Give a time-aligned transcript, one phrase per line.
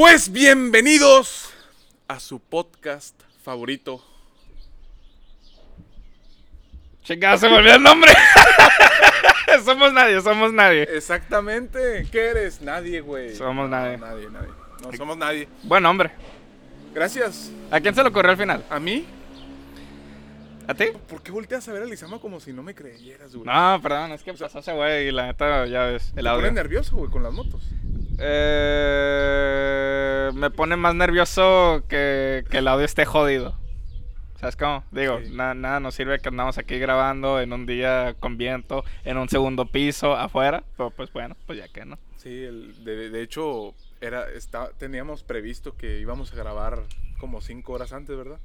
[0.00, 1.52] Pues bienvenidos
[2.08, 3.14] a su podcast
[3.44, 4.02] favorito.
[7.04, 8.10] Chingada, se me olvidó el nombre.
[9.62, 10.84] somos nadie, somos nadie.
[10.84, 12.08] Exactamente.
[12.10, 12.62] ¿Qué eres?
[12.62, 13.36] Nadie, güey.
[13.36, 13.98] Somos No, nadie.
[13.98, 14.48] Nadie, nadie.
[14.82, 15.48] No somos nadie.
[15.64, 16.12] Buen hombre.
[16.94, 17.52] Gracias.
[17.70, 18.64] ¿A quién se lo ocurrió al final?
[18.70, 19.04] ¿A mí?
[20.66, 20.86] ¿A ti?
[21.10, 23.44] ¿Por qué volteas a ver a Lizama como si no me creyeras, güey?
[23.46, 26.40] No, perdón, es que pasó ese güey y la neta ya ves el audio.
[26.40, 27.60] pones nervioso, güey, con las motos.
[29.02, 33.58] Eh, me pone más nervioso que, que el audio esté jodido.
[34.38, 34.84] ¿Sabes cómo?
[34.90, 35.32] Digo, Sí.
[35.34, 39.28] na- nada nos sirve que andamos aquí grabando en un día con viento, en un
[39.28, 40.64] segundo piso, afuera.
[40.76, 41.98] Pero pues bueno, pues ya que no.
[42.16, 46.84] Sí, el- de, de hecho, era, está, teníamos previsto que íbamos a grabar
[47.18, 48.38] como cinco horas antes, ¿verdad?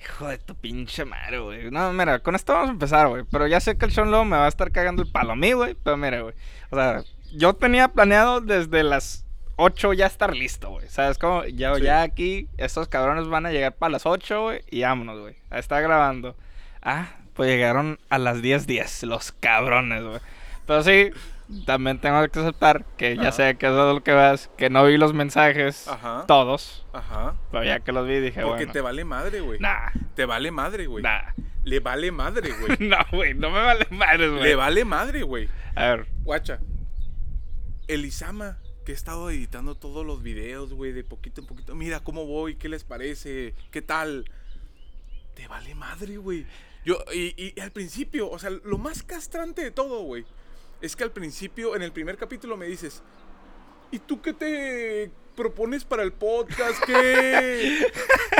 [0.00, 1.70] Hijo de tu pinche madre, güey.
[1.70, 3.22] No, mira, con esto vamos a empezar, güey.
[3.30, 5.36] Pero ya sé que el Sean luego me va a estar cagando el palo a
[5.36, 5.76] mí, güey.
[5.84, 6.34] Pero mira, güey.
[6.70, 9.24] O sea, yo tenía planeado desde las
[9.56, 10.88] 8 ya estar listo, güey.
[10.88, 11.44] ¿Sabes cómo?
[11.44, 11.82] Ya, Sí.
[11.82, 14.60] ya aquí, estos cabrones van a llegar para las 8, güey.
[14.70, 15.36] Y vámonos, güey.
[15.50, 16.36] A estar grabando.
[16.82, 20.20] Ah, pues llegaron a las 10:10, los cabrones, güey.
[20.66, 21.10] Pero sí,
[21.66, 23.32] también tengo que aceptar que ya Ajá.
[23.32, 26.24] sé que eso es lo que vas, que no vi los mensajes, Ajá.
[26.26, 26.86] todos.
[26.92, 27.34] Ajá.
[27.50, 28.72] Pero ya que los vi dije, Porque bueno.
[28.72, 29.58] te vale madre, güey.
[29.60, 31.02] Nah, Te vale madre, güey.
[31.02, 31.20] nah.
[31.64, 32.76] Le vale madre, güey.
[32.80, 34.42] No, güey, no me vale madres, güey.
[34.42, 35.48] Le vale madre, güey.
[35.76, 36.58] A ver, Guacha.
[37.94, 41.74] Elisama, que he estado editando todos los videos, güey, de poquito en poquito.
[41.74, 44.30] Mira cómo voy, qué les parece, qué tal.
[45.34, 46.46] Te vale madre, güey.
[46.84, 50.24] Yo, y, al principio, o sea, lo más castrante de todo, güey,
[50.80, 53.02] es que al principio, en el primer capítulo, me dices,
[53.90, 56.82] ¿y tú qué te propones para el podcast?
[56.84, 57.86] ¿Qué,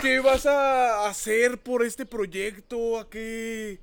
[0.02, 2.98] qué vas a hacer por este proyecto?
[2.98, 3.78] ¿A qué,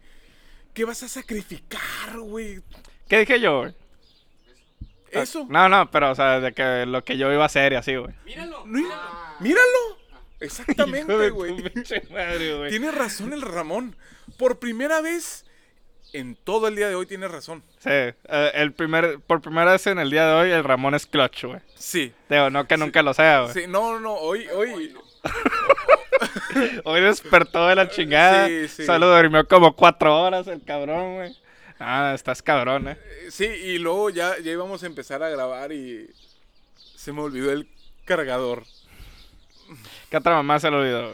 [0.73, 2.61] qué vas a sacrificar, güey?
[3.07, 3.71] ¿qué dije yo?
[5.11, 5.45] Eso.
[5.49, 7.95] No, no, pero, o sea, de que lo que yo iba a hacer y así,
[7.95, 8.13] güey.
[8.47, 9.99] No, míralo.
[10.39, 11.55] Exactamente, güey.
[11.57, 12.69] tu pinche madre, güey.
[12.69, 13.95] Tiene razón el Ramón.
[14.37, 15.45] Por primera vez
[16.13, 17.63] en todo el día de hoy tiene razón.
[17.79, 18.15] Sí, eh,
[18.53, 21.59] el primer, por primera vez en el día de hoy, el Ramón es clutch, güey.
[21.75, 22.13] Sí.
[22.29, 23.53] Digo, no que nunca lo sea, güey.
[23.53, 24.95] Sí, no, no, hoy, hoy.
[26.83, 28.47] Hoy despertó de la chingada.
[28.47, 28.85] Sí, sí.
[28.85, 31.37] Solo durmió como cuatro horas el cabrón, güey.
[31.79, 32.97] Ah, estás cabrón, eh.
[32.99, 36.09] eh, Sí, y luego ya, ya íbamos a empezar a grabar y
[36.95, 37.69] se me olvidó el
[38.05, 38.65] cargador.
[40.09, 41.13] ¿Qué otra mamá se lo olvidó?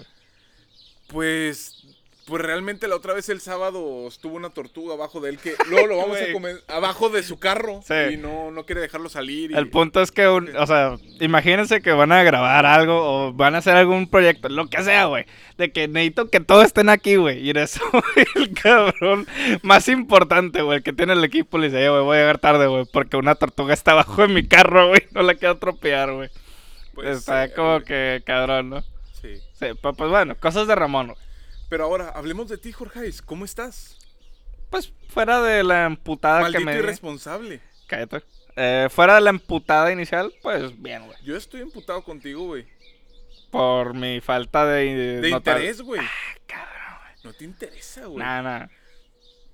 [1.08, 1.85] Pues,
[2.28, 5.88] pues realmente la otra vez el sábado estuvo una tortuga abajo de él que luego
[5.88, 7.94] lo vamos a comer abajo de su carro Sí.
[8.14, 9.52] y no, no quiere dejarlo salir.
[9.52, 12.96] y- El punto es que, un- o sea, imagínense que van a grabar algo
[13.28, 15.26] o van a hacer algún proyecto, lo que sea, güey.
[15.58, 17.40] De que necesito que todos estén aquí, güey.
[17.46, 17.80] Y en eso,
[18.36, 19.28] el cabrón
[19.62, 22.40] más importante, güey, el que tiene el equipo, le dice, "Eh, güey, voy a llegar
[22.40, 25.02] tarde, güey, porque una tortuga está abajo de mi carro, güey.
[25.12, 26.30] No la quiero atropellar, güey.
[26.96, 28.82] Pues, está como que cabrón, ¿no?
[29.22, 29.36] Sí.
[29.60, 31.25] Sí, pues, pues bueno, cosas de Ramón, güey.
[31.70, 33.12] Pero ahora, hablemos de ti, Jorge.
[33.26, 33.98] ¿Cómo estás?
[34.70, 36.78] Pues fuera de la emputada Maldito que me...
[36.78, 37.62] irresponsable.
[37.88, 38.24] Cállate.
[38.56, 41.18] Eh, fuera de la emputada inicial, pues bien, güey.
[41.24, 42.66] Yo estoy emputado contigo, güey.
[43.52, 45.22] Por mi falta de...
[45.22, 46.02] De notar- interés, güey.
[46.46, 47.14] Cabrón, güey.
[47.24, 48.18] No te interesa, güey.
[48.18, 48.68] Nah, nah.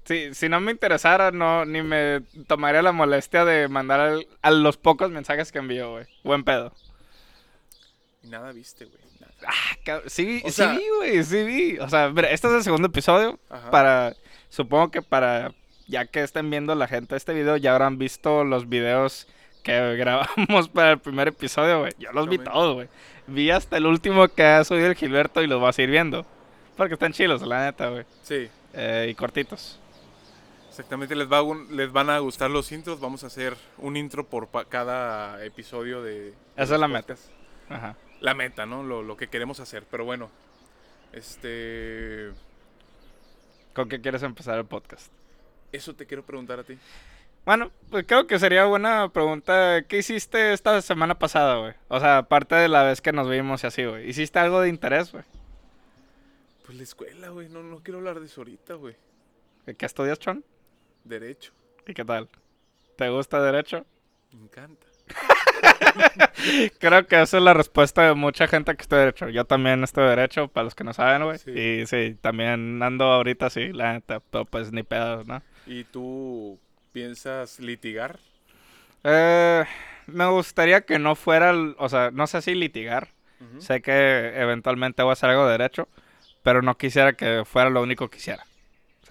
[0.05, 4.51] Sí, si no me interesara, no, ni me tomaría la molestia de mandar al- a
[4.51, 6.05] los pocos mensajes que envío, güey.
[6.23, 6.73] Buen pedo.
[8.23, 9.01] Y nada viste, güey.
[9.47, 11.79] Ah, sí, vi- O sí vi, güey, sí vi.
[11.79, 13.39] O sea, mira, este es el segundo episodio.
[13.49, 13.71] Ajá.
[13.71, 14.15] Para,
[14.49, 15.53] supongo que para,
[15.87, 19.27] ya que estén viendo la gente este video, ya habrán visto los videos
[19.63, 21.93] que grabamos para el primer episodio, güey.
[21.99, 22.87] Yo los vi todos, güey.
[23.27, 26.25] Vi hasta el último que ha subido el Gilberto y los vas a ir viendo.
[26.77, 28.05] Porque están chilos, la neta, güey.
[28.23, 29.79] Sí, Eh, y cortitos.
[30.69, 31.15] exactamente.
[31.15, 32.99] Les, va les van a gustar los intros.
[32.99, 36.19] Vamos a hacer un intro por cada episodio de.
[36.21, 37.15] de Esa es la meta.
[37.69, 37.95] Ajá.
[38.21, 38.83] La meta, ¿no?
[38.83, 39.83] Lo, lo que queremos hacer.
[39.91, 40.29] Pero bueno.
[41.11, 42.31] Este.
[43.73, 45.11] ¿Con qué quieres empezar el podcast?
[45.71, 46.77] Eso te quiero preguntar a ti.
[47.45, 49.83] Bueno, pues creo que sería buena pregunta.
[49.87, 51.73] ¿Qué hiciste esta semana pasada, güey?
[51.87, 54.07] O sea, aparte de la vez que nos vimos y así, güey.
[54.07, 55.23] ¿Hiciste algo de interés, güey?
[56.65, 57.49] Pues la escuela, güey.
[57.49, 58.95] No, no quiero hablar de eso ahorita, güey.
[59.65, 60.43] ¿Qué estudias, Chon?
[61.03, 61.51] Derecho.
[61.87, 62.29] ¿Y qué tal?
[62.95, 63.85] ¿Te gusta derecho?
[64.31, 64.85] Me encanta.
[66.79, 69.29] Creo que esa es la respuesta de mucha gente que estudia derecho.
[69.29, 71.37] Yo también estudio derecho, para los que no saben, güey.
[71.37, 71.51] Sí.
[71.51, 75.41] Y sí, también ando ahorita sí, la neta, pero pues ni pedo, ¿no?
[75.65, 76.59] ¿Y tú
[76.91, 78.19] piensas litigar?
[79.03, 79.65] Eh,
[80.07, 83.09] me gustaría que no fuera, o sea, no sé si litigar.
[83.57, 85.87] Sé que eventualmente voy a hacer algo de derecho,
[86.43, 88.45] pero no quisiera que fuera lo único que hiciera.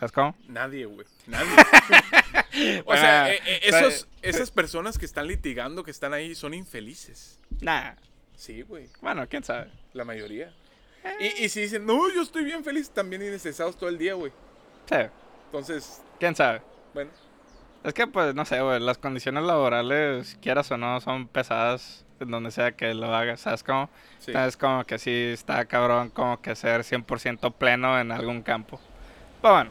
[0.00, 0.34] ¿Sabes cómo?
[0.48, 1.06] Nadie, güey.
[1.26, 1.46] Nadie.
[2.80, 6.34] o Bueno, sea, eh, eh, sea, esos, esas personas que están litigando, que están ahí,
[6.34, 7.38] son infelices.
[7.60, 7.92] Nah.
[8.34, 8.88] Sí, güey.
[9.02, 9.70] Bueno, quién sabe.
[9.92, 10.52] La mayoría.
[11.20, 14.32] Y, y si dicen, no, yo estoy bien feliz, también indecesados todo el día, güey.
[14.88, 14.96] Sí,
[15.46, 16.62] Entonces, quién sabe.
[16.94, 17.10] bueno.
[17.84, 22.30] Es que, pues, no sé, güey, las condiciones laborales, quieras o no, son pesadas en
[22.30, 23.88] donde sea que lo hagas, ¿sabes cómo?
[24.18, 24.32] Sí.
[24.34, 28.78] Es como que sí está cabrón, como que ser 100% pleno en algún campo.
[29.40, 29.70] Pero bueno,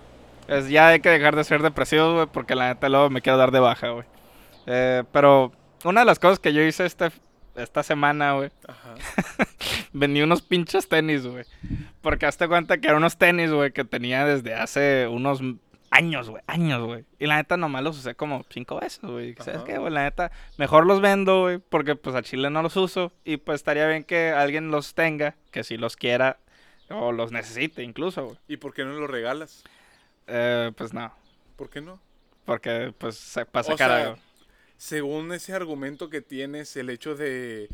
[0.49, 3.37] es, ya hay que dejar de ser depresivos, güey, porque la neta luego me quiero
[3.37, 4.05] dar de baja, güey.
[4.65, 5.51] Eh, pero
[5.83, 7.11] una de las cosas que yo hice este,
[7.55, 8.49] esta semana, güey,
[9.93, 11.45] vendí unos pinches tenis, güey.
[12.01, 15.41] Porque hazte cuenta que eran unos tenis, güey, que tenía desde hace unos
[15.91, 17.05] años, güey, años, güey.
[17.19, 19.35] Y la neta nomás los usé como cinco veces, güey.
[19.39, 19.93] ¿Sabes qué, güey?
[19.93, 23.11] La neta, mejor los vendo, güey, porque pues a Chile no los uso.
[23.23, 26.37] Y pues estaría bien que alguien los tenga, que si los quiera
[26.89, 28.37] o los necesite incluso, güey.
[28.47, 29.63] ¿Y por qué no lo regalas?
[30.29, 31.13] Eh, pues no,
[31.55, 31.99] ¿Por qué no?
[32.45, 34.17] porque pues se pasa O sea, cara.
[34.77, 37.67] Según ese argumento que tienes, el hecho de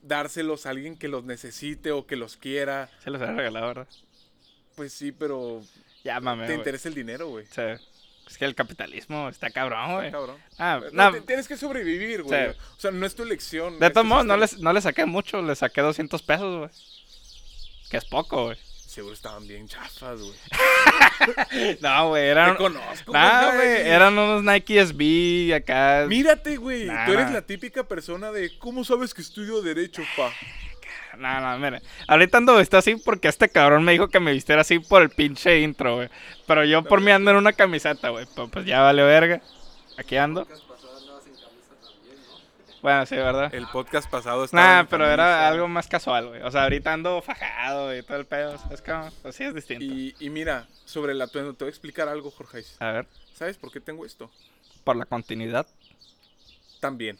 [0.00, 3.88] dárselos a alguien que los necesite o que los quiera, Se los he regalado, ¿verdad?
[4.74, 5.62] pues sí, pero
[6.04, 7.46] Ya, mame, te interesa el dinero, güey.
[7.46, 7.62] Sí.
[8.26, 10.10] Es que el capitalismo está cabrón, güey.
[10.10, 10.36] Cabrón.
[10.58, 12.52] Ah, No, no, tienes que sobrevivir, güey.
[12.52, 12.58] Sí.
[12.76, 13.78] O sea, no es tu elección.
[13.78, 16.70] De todos modos, no les, no le saqué mucho, le saqué 200 pesos, güey.
[17.90, 18.58] Que es poco, güey.
[18.92, 20.34] Seguro estaban bien chafas, güey.
[21.80, 22.56] No, güey, Te eran...
[22.56, 23.56] conozco, Nah, güey.
[23.56, 26.04] güey, eran unos Nike SB acá.
[26.06, 26.84] Mírate, güey.
[26.84, 27.32] Nah, Tú eres nah.
[27.32, 30.30] la típica persona de, ¿cómo sabes que estudio Derecho, pa?
[31.16, 31.80] No, no, mira.
[32.06, 35.08] Ahorita ando vestido así porque este cabrón me dijo que me vistiera así por el
[35.08, 36.10] pinche intro, güey.
[36.46, 38.26] Pero yo por mí ando en una camiseta, güey.
[38.50, 39.40] Pues ya vale verga.
[39.96, 40.46] Aquí ando.
[42.82, 43.54] Bueno, sí, ¿verdad?
[43.54, 44.82] El podcast pasado estaba.
[44.82, 46.42] Nah, pero era algo más casual, güey.
[46.42, 48.56] O sea, ahorita ando fajado y todo el pedo.
[48.72, 49.84] Es como, así es distinto.
[49.84, 52.64] Y, y mira, sobre el atuendo, te voy a explicar algo, Jorge.
[52.80, 54.30] A ver, ¿Sabes por qué tengo esto?
[54.84, 55.64] por la continuidad.
[56.80, 57.16] También.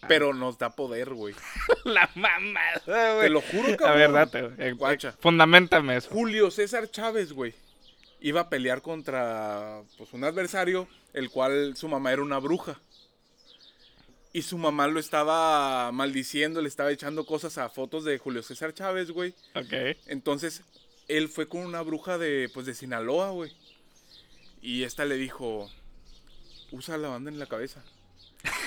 [0.00, 0.06] Ah.
[0.06, 1.34] Pero nos da poder, güey.
[1.84, 3.30] la mamada, Te güey.
[3.30, 3.98] lo juro, cabrón.
[3.98, 4.54] ver, date, güey.
[4.58, 5.12] Eh, Guacha.
[5.18, 6.08] Fundamentame eso.
[6.10, 7.52] Julio César Chávez, güey.
[8.20, 12.78] Iba a pelear contra pues, un adversario, el cual su mamá era una bruja.
[14.34, 18.74] Y su mamá lo estaba maldiciendo, le estaba echando cosas a fotos de Julio César
[18.74, 19.32] Chávez, güey.
[19.54, 19.96] Ok.
[20.08, 20.62] Entonces,
[21.06, 23.52] él fue con una bruja de, pues, de Sinaloa, güey.
[24.60, 25.70] Y esta le dijo,
[26.72, 27.84] usa la banda en la cabeza.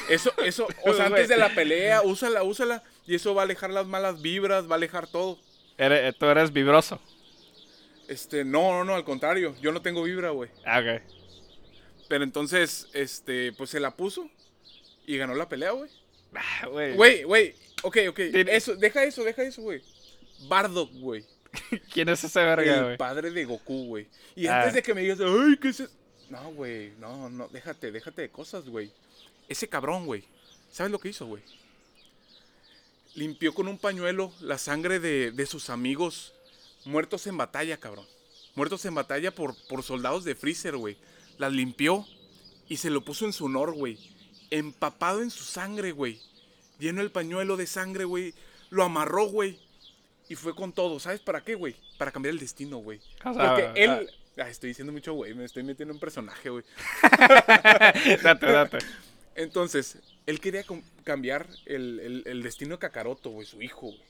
[0.07, 2.81] Eso, eso, o sea, antes de la pelea, úsala, úsala.
[3.05, 5.37] Y eso va a alejar las malas vibras, va a alejar todo.
[5.77, 7.01] Eres- tú eres vibroso.
[8.07, 9.53] Este, no, no, no, al contrario.
[9.61, 10.49] Yo no tengo vibra, güey.
[10.65, 11.01] Ah, ok.
[12.07, 14.29] Pero entonces, este, pues se la puso
[15.07, 15.89] y ganó la pelea, güey.
[16.35, 16.93] Ah, güey.
[16.95, 18.19] Güey, güey, ok, ok.
[18.19, 19.81] Eso, deja eso, deja eso, güey.
[20.47, 21.25] Bardock, güey.
[21.91, 22.97] ¿Quién es ese verga, El güey?
[22.97, 24.07] padre de Goku, güey.
[24.35, 24.59] Y Ah.
[24.59, 25.91] antes de que me digas, ay, ¿qué es eso?
[26.29, 28.91] No, güey, no, no, déjate, déjate de cosas, güey.
[29.49, 30.23] Ese cabrón, güey.
[30.69, 31.41] ¿Sabes lo que hizo, güey?
[33.15, 36.33] Limpió con un pañuelo la sangre de, de sus amigos
[36.85, 38.05] muertos en batalla, cabrón.
[38.55, 40.97] Muertos en batalla por, por soldados de Freezer, güey.
[41.37, 42.05] Las limpió
[42.67, 43.97] y se lo puso en su honor, güey.
[44.51, 46.19] Empapado en su sangre, güey.
[46.79, 48.33] Lleno el pañuelo de sangre, güey.
[48.69, 49.59] Lo amarró, güey.
[50.29, 50.99] Y fue con todo.
[50.99, 51.75] ¿Sabes para qué, güey?
[51.97, 52.99] Para cambiar el destino, güey.
[53.25, 53.89] O sea, Porque él...
[53.89, 54.43] ah.
[54.43, 55.33] Ay, estoy diciendo mucho, güey.
[55.33, 56.63] Me estoy metiendo en personaje, güey.
[58.23, 58.77] date, date.
[59.35, 60.63] Entonces, él quería
[61.03, 63.47] cambiar el, el- el destino de Kakaroto, güey.
[63.47, 64.01] Su hijo, güey.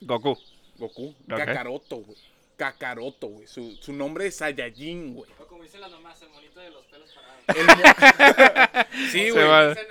[0.00, 0.38] Goku.
[0.78, 1.08] Goku.
[1.08, 1.14] Ok.
[1.28, 2.18] Kakaroto, güey.
[2.60, 3.46] Kakaroto, güey.
[3.46, 5.30] Su, su nombre es Saiyajin, güey.
[5.38, 8.84] O como dicen las mamás, el monito de los pelos parados.
[8.92, 9.44] El sí, güey.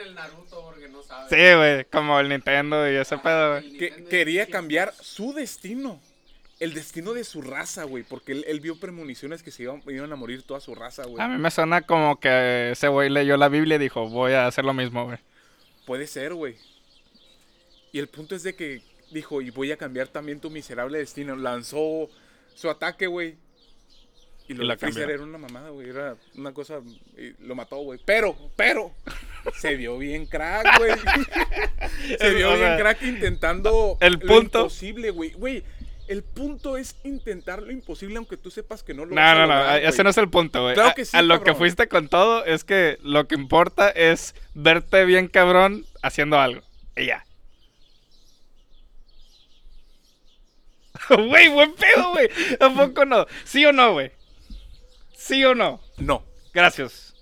[0.05, 1.29] el Naruto porque no saben.
[1.29, 1.85] Sí, güey.
[1.85, 3.77] Como el Nintendo y ese Ajá, pedo, güey.
[3.79, 5.99] que quería cambiar su destino.
[6.59, 8.03] El destino de su raza, güey.
[8.03, 11.23] Porque él, él vio premoniciones que se iban, iban a morir toda su raza, güey.
[11.23, 14.45] A mí me suena como que ese güey leyó la Biblia y dijo, voy a
[14.45, 15.17] hacer lo mismo, güey.
[15.88, 16.55] Puede ser, güey.
[17.91, 21.35] Y el punto es de que dijo, y voy a cambiar también tu miserable destino.
[21.35, 22.11] Lanzó
[22.59, 23.37] su ataque, güey.
[24.47, 25.89] Y lo Y la de Freezer era una mamada, güey.
[25.89, 26.79] Era una cosa.
[27.17, 27.99] y lo mató, güey.
[28.05, 28.91] Pero, pero.
[29.59, 30.91] Se vio bien crack, güey.
[32.19, 33.97] se vio O bien crack intentando.
[34.01, 35.31] el lo punto- imposible, güey.
[35.31, 35.63] Güey.
[36.07, 39.33] El punto es intentar lo imposible aunque tú sepas que no lo No, vas a
[39.35, 40.73] no, no, lograr, ese no es el punto, güey.
[40.73, 43.89] Claro A- que sí, a, lo que fuiste con todo es que lo que importa
[43.91, 46.63] es verte bien cabrón haciendo algo.
[46.97, 47.23] Y ya.
[51.27, 52.29] Güey, buen pedo, güey.
[52.59, 53.25] ¿A poco no?
[53.43, 54.11] ¿Sí o no, güey?
[55.15, 55.81] ¿Sí o no?
[55.97, 56.23] No.
[56.53, 57.15] Gracias.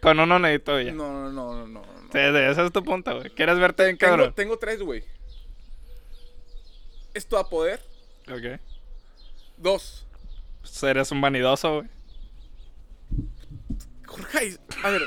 [0.00, 0.92] Con uno necesito ya.
[0.92, 1.80] No, no, no, no, no.
[1.80, 2.12] no.
[2.12, 3.30] Sí, ese es tu punto, güey.
[3.30, 4.34] ¿Quieres verte bien Tengo, cabrón?
[4.34, 5.04] tengo tres, güey.
[7.14, 7.80] Esto a poder.
[8.28, 8.60] Ok.
[9.56, 10.06] Dos.
[10.82, 11.88] Eres un vanidoso, güey.
[14.06, 15.02] Jorge, a ver.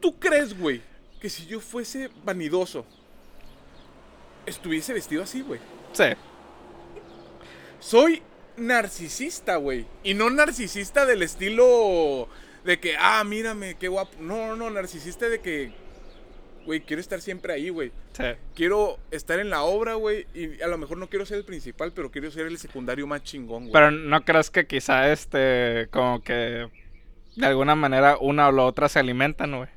[0.00, 0.82] ¿Tú crees, güey,
[1.20, 2.86] que si yo fuese vanidoso,
[4.46, 5.60] estuviese vestido así, güey.
[5.92, 6.04] Sí.
[7.80, 8.22] Soy
[8.56, 9.86] narcisista, güey.
[10.04, 12.28] Y no narcisista del estilo
[12.64, 14.12] de que, ah, mírame, qué guapo.
[14.20, 15.72] No, no, no, narcisista de que,
[16.66, 17.90] güey, quiero estar siempre ahí, güey.
[18.12, 18.24] Sí.
[18.54, 20.26] Quiero estar en la obra, güey.
[20.34, 23.24] Y a lo mejor no quiero ser el principal, pero quiero ser el secundario más
[23.24, 23.72] chingón, güey.
[23.72, 26.68] Pero no crees que quizá este, como que
[27.36, 29.68] de alguna manera una o la otra se alimentan, güey.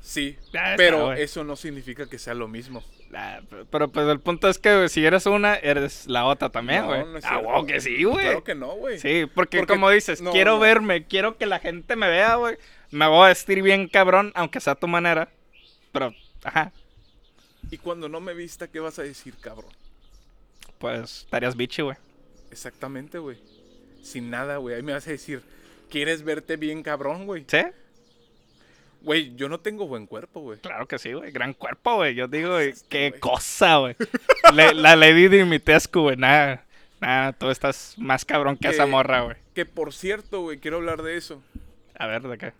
[0.00, 2.84] Sí, está, pero eso no significa que sea lo mismo.
[3.16, 6.84] Ah, pero- Pero pues el punto es que si eres una, eres la otra también,
[6.86, 7.04] güey.
[7.04, 8.24] no ah, wow, que sí, güey.
[8.26, 8.98] Claro que no, güey.
[8.98, 12.56] Sí, porque, Porque- como dices, no, quiero verme, quiero que la gente me vea, güey.
[12.90, 15.28] Me voy a vestir bien cabrón, aunque sea a tu manera.
[15.92, 16.72] Pero, ajá,
[17.70, 19.70] Y cuando no me vista, ¿qué vas a decir, cabrón?
[20.78, 21.96] pues estarías bichi, güey.
[22.50, 23.38] Exactamente, güey.
[24.02, 24.74] Sin nada, güey.
[24.76, 25.42] Ahí me vas a decir,
[25.88, 27.44] ¿quieres verte bien, cabrón, güey?
[27.48, 27.58] ¿Sí?
[29.04, 30.58] Güey, yo no tengo buen cuerpo, güey.
[30.58, 31.30] Claro que sí, güey.
[31.30, 32.14] Gran cuerpo, güey.
[32.14, 33.96] Yo digo, güey, qué cosa, güey.
[34.54, 36.16] La Lady Dimitrescu, güey.
[36.16, 36.64] Nada,
[37.00, 39.36] nada, tú estás más cabrón que Que- esa morra, güey.
[39.54, 41.42] Que por cierto, güey, quiero hablar de eso.
[41.98, 42.52] A ver, ¿de qué?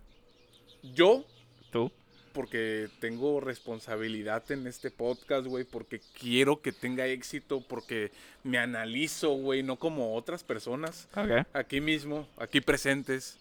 [0.93, 1.25] Yo,
[1.71, 1.91] ¿Tú?
[2.31, 8.11] porque tengo responsabilidad en este podcast, güey, porque quiero que tenga éxito, porque
[8.43, 11.07] me analizo, güey, no como otras personas.
[11.15, 11.47] Ok.
[11.53, 13.39] aquí mismo, aquí presentes,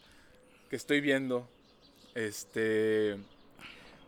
[0.70, 1.48] que estoy viendo,
[2.14, 3.16] este,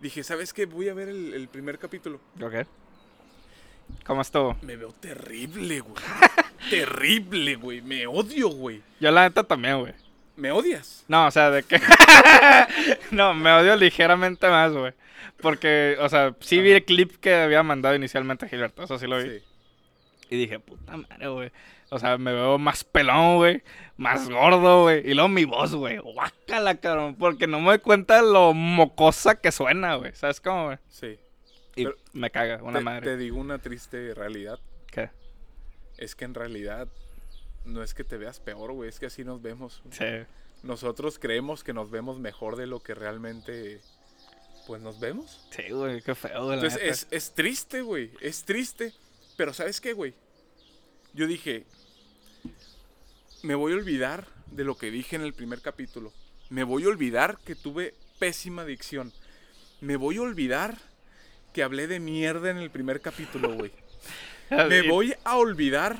[0.01, 0.67] dije, ¿sabes qué?
[0.67, 2.21] Voy a ver el, el primer capítulo.
[2.41, 2.67] Ok.
[4.05, 4.57] ¿Cómo estuvo?
[4.63, 6.03] Me veo terrible, güey.
[6.71, 7.83] terrible, güey.
[7.83, 8.83] Me odio, güey.
[9.01, 9.95] Yo la neta también, güey.
[10.37, 11.05] ¿Me odias?
[11.09, 11.81] No, o sea, de que...
[13.11, 14.93] no, me odio ligeramente más, güey.
[15.39, 19.19] Porque, o sea, sí vi el clip que había mandado inicialmente Gilberto, eso sí lo
[19.19, 19.39] vi.
[19.39, 19.45] Sí.
[20.31, 21.53] Y dije, puta madre, güey.
[21.91, 23.63] O sea, me veo más pelón, güey.
[23.97, 25.09] Más gordo, güey.
[25.09, 25.99] Y luego mi voz, güey.
[25.99, 27.15] Guácala, cabrón.
[27.17, 30.13] Porque no me doy cuenta de lo mocosa que suena, güey.
[30.15, 30.79] ¿Sabes cómo, güey?
[30.89, 31.19] Sí.
[31.77, 33.07] Y Pero- me caga, una te, madre.
[33.07, 34.59] te digo una triste realidad.
[34.91, 35.11] ¿Qué?
[35.97, 36.89] Es que en realidad
[37.65, 38.89] no es que te veas peor, güey.
[38.89, 39.83] Es que así nos vemos.
[39.91, 40.05] Sí.
[40.63, 43.81] Nosotros creemos que nos vemos mejor de lo que realmente,
[44.67, 45.47] pues, nos vemos.
[45.51, 46.03] Sí, güey.
[46.03, 46.57] Qué feo, güey.
[46.59, 48.11] Entonces es, es triste, güey.
[48.21, 48.93] Es triste.
[49.37, 50.15] Pero ¿sabes qué, güey?
[51.17, 51.65] Yo dije,
[53.43, 56.13] me voy a olvidar de lo que dije en el primer capítulo.
[56.51, 59.15] Me voy a olvidar que tuve pésima dicción.
[59.81, 60.77] Me voy a olvidar
[61.55, 63.73] que hablé de mierda en el primer capítulo, güey.
[64.69, 65.97] Me voy a olvidar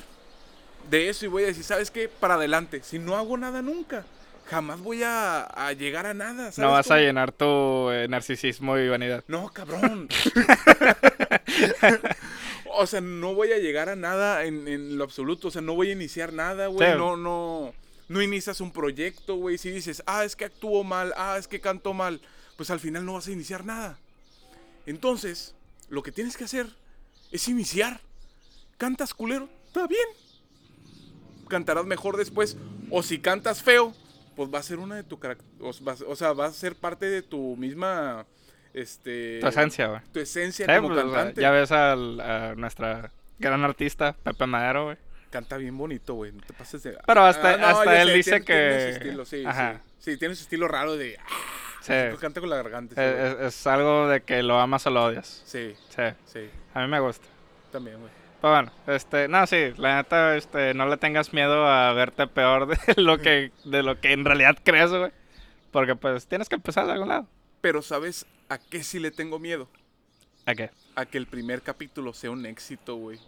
[0.87, 2.07] de eso y voy a decir, ¿sabes qué?
[2.07, 2.81] Para adelante.
[2.83, 4.05] Si no hago nada nunca,
[4.45, 6.51] jamás voy a, a llegar a nada.
[6.51, 9.23] ¿sabes No vas a llenar tu eh, narcisismo y vanidad.
[9.27, 10.09] No, cabrón.
[12.73, 15.49] o sea, no voy a llegar a nada en, en lo absoluto.
[15.49, 16.91] O sea, no voy a iniciar nada, güey.
[16.91, 16.97] Sí.
[16.97, 17.73] No, no.
[18.09, 19.57] No inicias un proyecto, güey.
[19.57, 22.21] Si dices, ah, es que actuó mal, ah, es que cantó mal,
[22.55, 23.99] pues al final no vas a iniciar nada.
[24.85, 25.55] Entonces,
[25.89, 26.67] lo que tienes que hacer
[27.31, 27.99] es iniciar.
[28.77, 30.07] Cantas culero, está bien.
[31.49, 32.57] Cantarás mejor después.
[32.89, 33.93] O si cantas feo,
[34.35, 35.19] pues va a ser una de tu
[35.59, 38.25] O sea, va a ser parte de tu misma.
[38.81, 39.39] Este.
[39.41, 40.01] Tu esencia, güey.
[40.13, 41.41] tu esencia Sí, como pues, cantante.
[41.41, 44.97] ya ves al- a nuestra gran artista, Pepe Madero, güey.
[45.29, 46.31] Canta bien bonito, güey.
[46.31, 46.97] No te pases de.
[47.05, 49.81] Pero hasta- hasta ya él dice tiene- tiene que- su estilo, sí, Ajá.
[49.99, 50.11] sí.
[50.11, 51.17] Sí, tiene su estilo raro de.
[51.19, 51.25] ah,
[51.81, 51.93] Sí.
[52.19, 52.93] Canta con la garganta.
[52.93, 53.47] ese Es, güey.
[53.47, 55.41] es- es algo de que lo amas o lo odias.
[55.45, 56.49] Sí, Sí, sí.
[56.73, 57.25] a mí me gusta.
[57.71, 58.11] También, güey.
[58.41, 62.67] Pero bueno, este, no, sí, la neta, este, no le tengas miedo a verte peor
[62.67, 65.11] de lo que, de lo que en realidad crees, güey.
[65.71, 67.27] Porque pues tienes que empezar de algún lado.
[67.61, 69.69] Pero ¿sabes a qué sí le tengo miedo?
[70.45, 70.71] ¿A qué?
[70.95, 73.19] A que el primer capítulo sea un éxito, güey.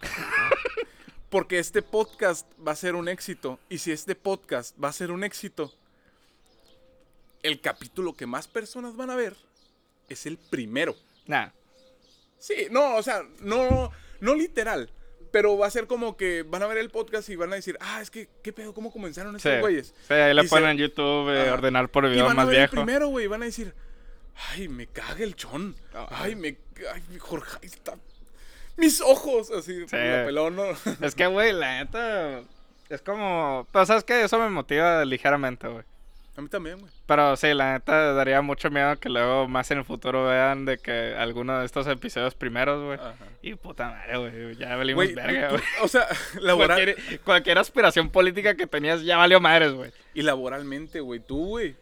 [1.28, 3.58] Porque este podcast va a ser un éxito.
[3.68, 5.72] Y si este podcast va a ser un éxito,
[7.42, 9.36] el capítulo que más personas van a ver
[10.08, 10.96] es el primero.
[11.26, 11.48] Nah,
[12.38, 14.90] Sí, no, o sea, no, no literal.
[15.30, 17.76] Pero va a ser como que van a ver el podcast y van a decir,
[17.80, 18.72] ah, es que, ¿qué pedo?
[18.74, 19.94] ¿Cómo comenzaron sí, estos güeyes?
[20.08, 22.46] sí, ahí Y se- ponen en YouTube, eh, ordenar por Y video van a más
[22.46, 22.72] ver el viejo.
[22.74, 23.74] primero, güey, y van a decir,
[24.50, 25.74] ay, me caga el chon.
[25.94, 26.06] Ah.
[26.10, 26.56] Ay, me,
[26.92, 27.94] ay, Jorge, ahí está.
[28.76, 29.96] Mis ojos, así, Sí.
[29.96, 30.64] la pelón, ¿no?
[31.02, 32.40] Es que, güey, la neta,
[32.88, 34.22] es como, pues, ¿sabes qué?
[34.22, 35.84] Eso me motiva ligeramente, güey.
[36.36, 36.90] A mí también, güey.
[37.06, 40.78] Pero sí, la neta daría mucho miedo que luego más en el futuro vean de
[40.78, 42.98] que alguno de estos episodios primeros, güey.
[42.98, 43.14] Ajá.
[43.42, 45.62] Y puta madre, güey, ya valimos Güey, verga, güey.
[45.82, 46.06] o sea,
[46.40, 49.90] laboral, Cualquier, cualquier aspiración política que tenías ya valió madres, güey.
[50.14, 51.76] y laboralmente, güey, tú, güey,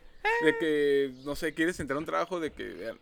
[0.45, 2.99] de que, no sé, quieres entrar a un trabajo de que, vean,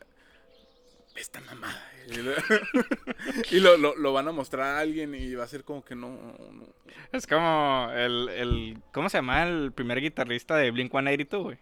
[1.17, 1.83] esta mamada.
[3.51, 5.95] Y lo- lo, lo, van a mostrar a alguien y va a ser como que
[5.97, 6.67] no, no.
[7.13, 11.59] Es como el, el, ¿cómo se llama el primer guitarrista de Blink-182, güey?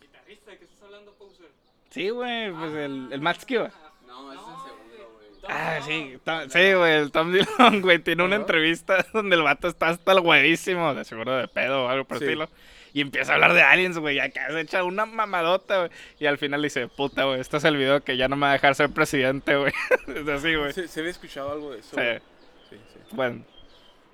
[0.00, 1.48] Guitarrista, ¿de qué estás hablando, Poser?
[1.90, 3.70] Sí, güey, pues el, el Matt Skiba.
[4.06, 5.28] No, es el segundo, güey.
[5.48, 9.68] Ah, sí, Tom- sí, güey, el Tom Dillon, güey, tiene una entrevista donde el vato
[9.68, 12.24] está hasta el huevísimo, de seguro de pedo o algo por el Sí.
[12.26, 12.48] estilo.
[12.94, 15.90] Y empieza a hablar de aliens, güey, acá se echa una mamadota, güey.
[16.20, 18.50] Y al final dice, puta, güey, este es el video que ya no me va
[18.50, 19.72] a dejar ser presidente, güey.
[20.08, 20.72] es así, güey.
[20.72, 21.96] Se, se había escuchado algo de eso.
[21.96, 22.22] Sí.
[22.70, 23.00] Sí, sí.
[23.10, 23.44] Bueno,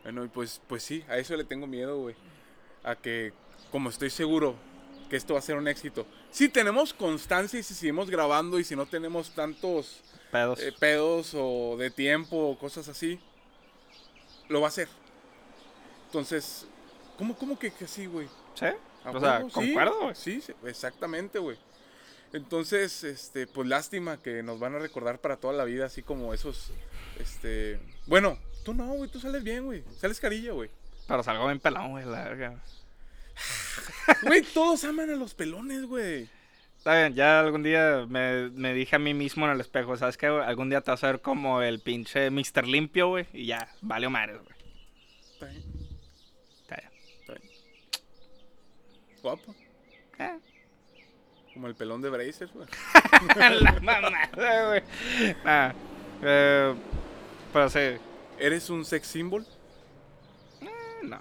[0.02, 2.14] Bueno, y pues, pues sí, a eso le tengo miedo, güey.
[2.82, 3.32] A que,
[3.70, 4.56] como estoy seguro
[5.10, 6.06] que esto va a ser un éxito.
[6.30, 10.00] Si tenemos constancia y si seguimos grabando y si no tenemos tantos
[10.32, 10.58] pedos.
[10.60, 13.20] eh, pedos o de tiempo o cosas así,
[14.48, 14.88] lo va a hacer.
[16.06, 16.66] Entonces,
[17.18, 18.28] ¿cómo, cómo que, que sí, güey?
[18.60, 18.66] ¿Sí?
[19.04, 20.14] ¿A O sea, concuerdo, güey.
[20.14, 21.58] Sí, sí, exactamente, güey.
[22.32, 26.32] Entonces, este, pues lástima que nos van a recordar para toda la vida, así como
[26.32, 26.70] esos,
[27.18, 27.80] este...
[28.06, 29.82] Bueno, tú no, güey, tú sales bien, güey.
[29.98, 30.70] Sales carilla, güey.
[31.08, 32.60] Pero salgo bien pelón, güey, la verga.
[34.22, 36.28] Güey, todos aman a los pelones, güey.
[36.76, 40.16] Está bien, ya algún día me, me dije a mí mismo en el espejo, ¿sabes
[40.16, 40.26] qué?
[40.26, 42.66] Algún día te vas a ver como el pinche Mr.
[42.66, 44.46] Limpio, güey, y ya, valió madre, güey.
[45.32, 45.62] Está bien,
[46.62, 46.90] Está bien.
[47.20, 47.50] está bien.
[49.22, 49.54] Guapo.
[50.18, 50.38] Eh.
[51.54, 52.66] Como el pelón de Brazers, güey.
[53.60, 54.82] La mamada, güey.
[55.44, 55.72] Nah,
[56.22, 56.74] eh,
[57.52, 57.78] pero sí,
[58.38, 59.44] ¿Eres un sex symbol?
[60.62, 60.68] eh,
[61.02, 61.18] no.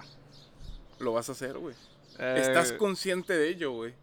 [1.00, 1.74] Lo vas a hacer, güey.
[2.18, 3.94] Eh, Estás consciente de ello, güey.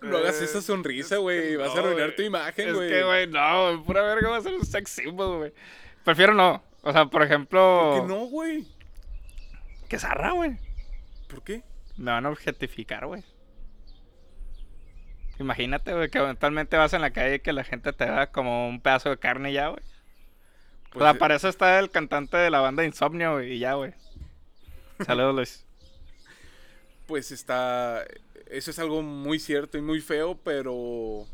[0.00, 1.50] No hagas eh, esa sonrisa, es güey.
[1.50, 2.88] que Vas a arruinar tu imagen, Es güey.
[2.88, 5.52] que, güey, no, pura verga va a ser un sex symbol, güey.
[6.04, 6.62] Prefiero no.
[6.82, 7.92] O sea, por ejemplo...
[7.96, 8.66] ¿Por qué no, güey?
[9.88, 10.56] Que zarra, güey.
[11.28, 11.62] ¿Por qué?
[11.96, 13.22] Me van a objetificar, güey.
[15.38, 18.68] Imagínate, güey, que eventualmente vas en la calle y que la gente te vea como
[18.68, 19.82] un pedazo de carne ya, güey.
[20.94, 23.74] o sea, Pues, para eso está el cantante de la banda Insomnio, güey, y ya,
[23.74, 23.92] güey.
[25.04, 25.66] Saludos, Luis.
[27.06, 28.04] pues está.
[28.46, 31.26] Eso es algo muy cierto y muy feo, pero.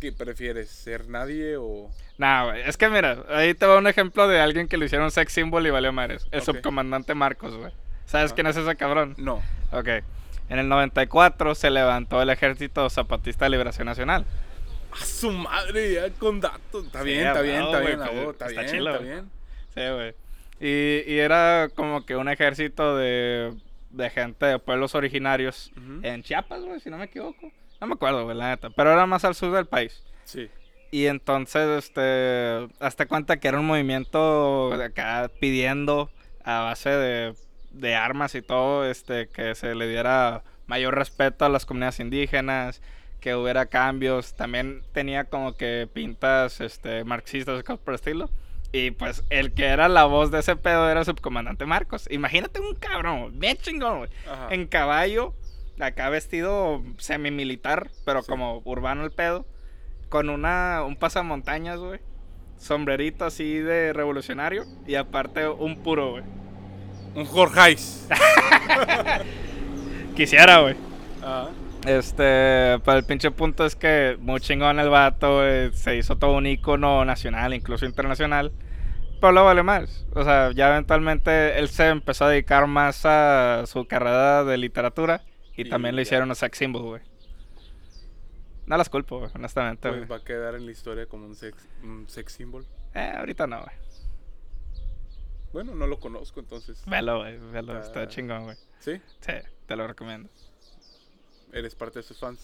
[0.00, 0.70] ¿Qué prefieres?
[0.70, 1.90] ¿Ser nadie o.?
[2.18, 5.10] Nah, güey, es que mira, ahí te va un ejemplo de alguien que lo hicieron
[5.10, 6.26] sex symbol y valió madres.
[6.32, 7.72] El subcomandante Marcos, güey.
[8.06, 9.14] ¿Sabes quién es ese cabrón?
[9.16, 9.42] No.
[9.72, 9.88] Ok.
[10.48, 14.26] En el 94 se levantó el Ejército Zapatista de Liberación Nacional.
[14.92, 16.86] A su madre, ya con datos.
[16.86, 19.30] Está Sí, bien, está bien, está bien, pues, está, bien, está bien.
[19.74, 20.14] Sí, güey.
[20.60, 23.54] Y, y era como que un ejército de,
[23.90, 27.50] de gente de pueblos originarios en Chiapas, güey, si no me equivoco.
[27.80, 28.70] No me acuerdo, güey, la neta.
[28.70, 30.02] Pero era más al sur del país.
[30.24, 30.48] Sí.
[30.92, 36.08] Y entonces, este, hasta cuenta que era un movimiento de acá pidiendo
[36.44, 37.34] a base de,
[37.74, 42.80] de armas y todo, este, que se le diera mayor respeto a las comunidades indígenas,
[43.20, 44.34] que hubiera cambios.
[44.34, 48.30] También tenía como que pintas, este, marxistas y cosas por el estilo.
[48.72, 52.08] Y pues el que era la voz de ese pedo era el subcomandante Marcos.
[52.10, 54.08] Imagínate un cabrón, bien chingón.
[54.50, 55.32] En caballo,
[55.78, 58.28] acá vestido semi-militar, pero Sí.
[58.28, 59.46] como urbano el pedo.
[60.08, 62.00] Con una, un pasamontañas, güey.
[62.58, 64.64] Sombrerito así de revolucionario.
[64.86, 66.24] Y aparte un puro, güey.
[67.14, 68.08] Un Jorgeis.
[70.16, 70.76] Quisiera, güey.
[71.22, 71.48] Ajá.
[71.86, 76.32] Este, pero el pinche punto es que muy chingón el vato, güey, se hizo todo
[76.36, 78.52] un icono nacional, incluso internacional.
[79.20, 80.06] Pero luego vale más.
[80.14, 85.22] O sea, ya eventualmente él se empezó a dedicar más a su carrera de literatura.
[85.56, 86.08] Y, Y también le ya.
[86.08, 87.02] hicieron un sex symbol, güey.
[88.66, 90.10] No las culpo, güey, honestamente, Pues güey.
[90.10, 92.64] va a quedar en la historia como un sex, un sex symbol.
[92.94, 93.76] Eh, ahorita no, güey.
[95.54, 96.82] Bueno, no lo conozco, entonces.
[96.84, 98.08] Velo, güey, velo, está Ah.
[98.08, 98.56] chingón, güey.
[98.80, 99.00] ¿Sí?
[99.20, 99.32] Sí,
[99.66, 100.28] te lo recomiendo.
[101.52, 102.40] Eres parte de sus fans.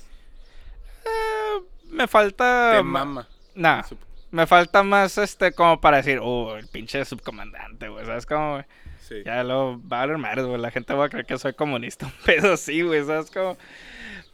[1.05, 2.75] Eh, me falta...
[2.77, 3.29] Te ma- mama.
[3.57, 3.99] Nah, Sup-
[4.31, 8.64] me falta más, este, como para decir, oh, el pinche subcomandante, güey, ¿sabes cómo, güey?
[9.01, 9.25] Sí.
[9.27, 10.61] Ya lo va a madres, güey.
[10.61, 12.07] La gente va a creer que soy comunista.
[12.07, 13.05] Un pedo sí, güey.
[13.05, 13.57] ¿Sabes cómo?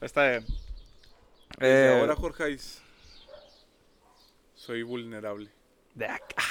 [0.02, 0.44] Está bien.
[1.58, 2.82] Desde Eh, ahora, Jorgeis,
[4.54, 5.48] soy vulnerable.
[5.94, 6.42] De acá.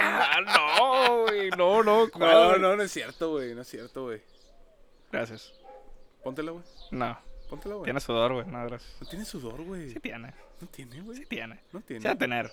[0.00, 1.50] Ah, no, güey.
[1.50, 2.08] No, no.
[2.12, 3.54] ¿cuál, No, no, no es cierto, güey.
[3.54, 4.22] No es cierto, güey.
[5.12, 5.52] Gracias.
[6.22, 6.64] Póntela, güey.
[6.90, 7.18] No.
[7.48, 7.84] Póntela, güey.
[7.84, 8.46] Tiene sudor, güey.
[8.46, 8.96] No, gracias.
[9.00, 9.90] No tiene sudor, güey.
[9.90, 10.34] Sí tiene.
[10.60, 11.16] No tiene, güey.
[11.18, 11.60] Sí tiene.
[11.72, 12.00] No tiene.
[12.02, 12.52] Sí va a tener.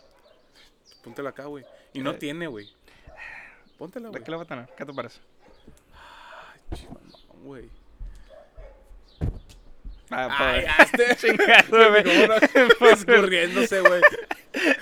[1.03, 1.65] Póntela acá, güey.
[1.93, 2.17] Y no Eh.
[2.17, 2.71] tiene, güey.
[3.77, 4.23] Póntela, ¿De güey.
[4.23, 4.69] qué lo va a tener?
[4.77, 5.19] ¿Qué te parece?
[6.73, 7.69] Chimamón, güey.
[10.11, 10.67] Ah, Ay, pobre.
[10.67, 11.15] hazte.
[11.27, 11.89] Chingado,
[12.79, 12.91] güey.
[12.93, 14.01] Escurriéndose, güey.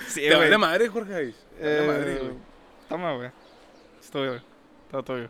[0.08, 0.38] Sí, Te güey.
[0.38, 1.34] vale madre, Jorge.
[1.58, 2.32] Eh, madre, güey.
[2.88, 3.30] Toma, güey.
[4.00, 4.42] Es tuyo, güey.
[4.90, 5.28] Todo tuyo.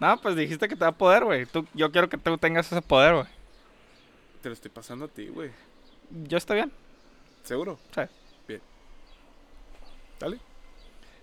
[0.00, 1.46] No, pues dijiste que te da poder, güey.
[1.46, 3.26] Tú, yo quiero que tú tengas ese poder, güey.
[4.42, 5.50] Te lo estoy pasando a ti, güey.
[6.10, 6.72] Yo estoy bien.
[7.42, 7.78] ¿Seguro?
[7.94, 8.02] Sí.
[8.46, 8.60] Bien.
[10.20, 10.38] Dale.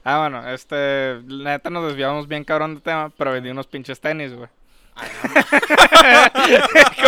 [0.04, 1.21] Ah, bueno, este.
[1.28, 4.49] La neta nos desviamos bien cabrón de tema, pero vendí unos pinches tenis, güey.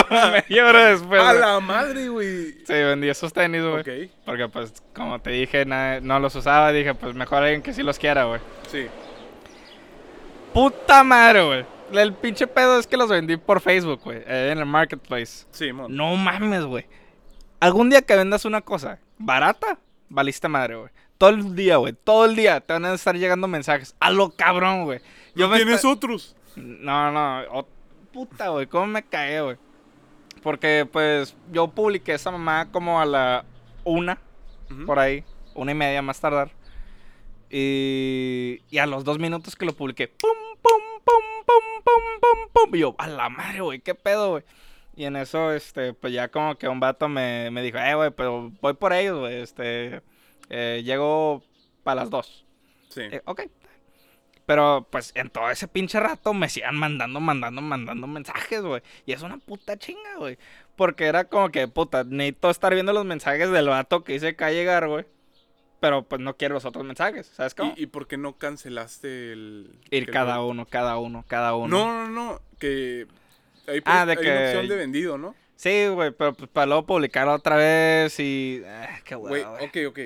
[0.09, 1.21] Como media hora después.
[1.21, 1.39] A güey.
[1.39, 2.51] la madre, güey.
[2.65, 4.11] Sí, vendí esos tenis, güey.
[4.25, 6.71] Porque, pues, como te dije, no los usaba.
[6.71, 8.41] Dije, pues, mejor alguien que sí los quiera, güey.
[8.69, 8.87] sí.
[10.53, 11.65] Puta madre, güey.
[11.93, 14.23] El pinche pedo es que los vendí por Facebook, güey.
[14.25, 15.45] eh, en el marketplace.
[15.51, 15.95] Sí, mon.
[15.95, 16.85] No mames, güey.
[17.59, 19.77] Algún día que vendas una cosa barata,
[20.09, 20.89] valiste madre, güey.
[21.17, 21.93] Todo el día, güey.
[21.93, 23.95] Todo el día te van a estar llegando mensajes.
[23.99, 24.99] A lo cabrón, güey.
[25.35, 26.35] ¿No me tienes otros?
[26.57, 27.41] No, no.
[27.51, 27.67] o-
[28.11, 28.67] Puta, güey.
[28.67, 29.57] ¿Cómo me caí, güey?
[30.41, 33.45] Porque, pues, yo publiqué esa mamá como a la
[33.83, 34.19] una,
[34.85, 35.23] por ahí.
[35.53, 36.51] Una y media más tardar.
[37.49, 40.29] Y, y a los dos minutos que lo publiqué, pum,
[40.61, 42.75] pum, pum, pum, pum, pum, pum.
[42.75, 44.43] Y yo, a la madre, güey, qué pedo, güey.
[44.95, 48.11] Y en eso, este, pues ya como que un vato me, me dijo, eh, güey,
[48.11, 50.01] pero voy por ellos, güey, este,
[50.49, 51.43] eh, llego
[51.83, 52.45] para las dos.
[52.89, 53.01] Sí.
[53.03, 53.43] Eh, ok.
[54.47, 58.81] Pero, pues, en todo ese pinche rato me sigan mandando, mandando, mandando mensajes, güey.
[59.05, 60.39] Y es una puta chinga, güey.
[60.75, 64.43] Porque era como que, puta, necesito estar viendo los mensajes del vato que dice que
[64.43, 65.05] va a llegar, güey.
[65.79, 67.73] Pero, pues, no quiero los otros mensajes, ¿sabes cómo?
[67.77, 69.79] ¿Y, y por qué no cancelaste el.
[69.91, 71.67] Ir cada uno, cada uno, cada uno.
[71.77, 72.41] No, no, no.
[72.57, 73.05] Que.
[73.67, 75.35] Ahí Ah, pues, de hay una que- opción de vendido, ¿no?
[75.57, 78.61] Sí, güey, pero pues, para luego publicarlo otra vez y...
[78.65, 79.65] ah, qué huevo, güey.
[79.67, 79.99] ok, ok.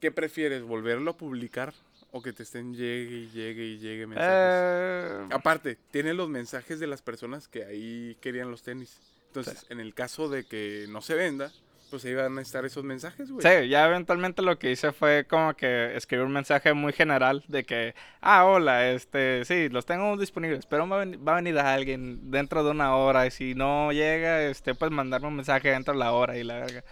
[0.00, 0.62] ¿Qué prefieres?
[0.62, 1.72] ¿Volverlo a publicar?
[2.10, 4.32] ¿O que te estén llegue y llegue y llegue mensajes?
[4.32, 8.98] Eh, Aparte, tiene los mensajes de las personas que ahí querían los tenis.
[9.26, 11.52] Entonces, en el caso de que no se venda,
[11.90, 13.46] pues ahí van a estar esos mensajes, güey.
[13.46, 17.64] Sí, ya eventualmente lo que hice fue como que escribir un mensaje muy general de
[17.64, 21.58] que, ah, hola, este, sí, los tengo disponibles, pero va a, ven- va a venir
[21.58, 25.92] alguien dentro de una hora y si no llega, este, pues mandarme un mensaje dentro
[25.92, 26.84] de la hora y la verga.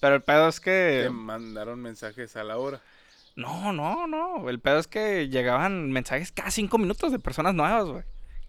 [0.00, 1.00] Pero el pedo es que...
[1.04, 2.80] Te mandaron mensajes a la hora.
[3.38, 7.84] No, no, no, el pedo es que llegaban mensajes cada cinco minutos de personas nuevas,
[7.84, 8.02] güey.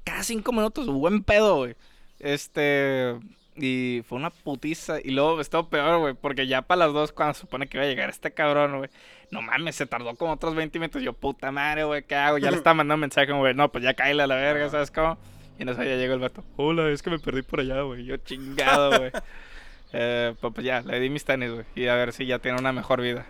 [0.04, 1.75] Cada cinco minutos, buen pedo, güey.
[2.17, 3.15] Este...
[3.56, 4.99] Y fue una putiza.
[5.04, 6.13] Y luego estuvo peor, güey.
[6.15, 8.89] Porque ya para las dos, cuando se supone que iba a llegar este cabrón, güey.
[9.30, 11.04] No mames, se tardó como otros 20 minutos.
[11.04, 12.39] Yo, puta madre, güey, ¿qué hago?
[12.39, 13.54] Ya le estaba mandando mensaje, güey.
[13.54, 15.19] No, pues ya cállale a la verga, ¿sabes cómo?
[15.60, 16.43] Y en eso ya llegó el vato.
[16.56, 18.06] Hola, es que me perdí por allá, güey.
[18.06, 19.12] Yo chingado, güey.
[19.93, 21.65] eh, pues, pues ya, le di mis tenis, güey.
[21.75, 23.28] Y a ver si ya tiene una mejor vida.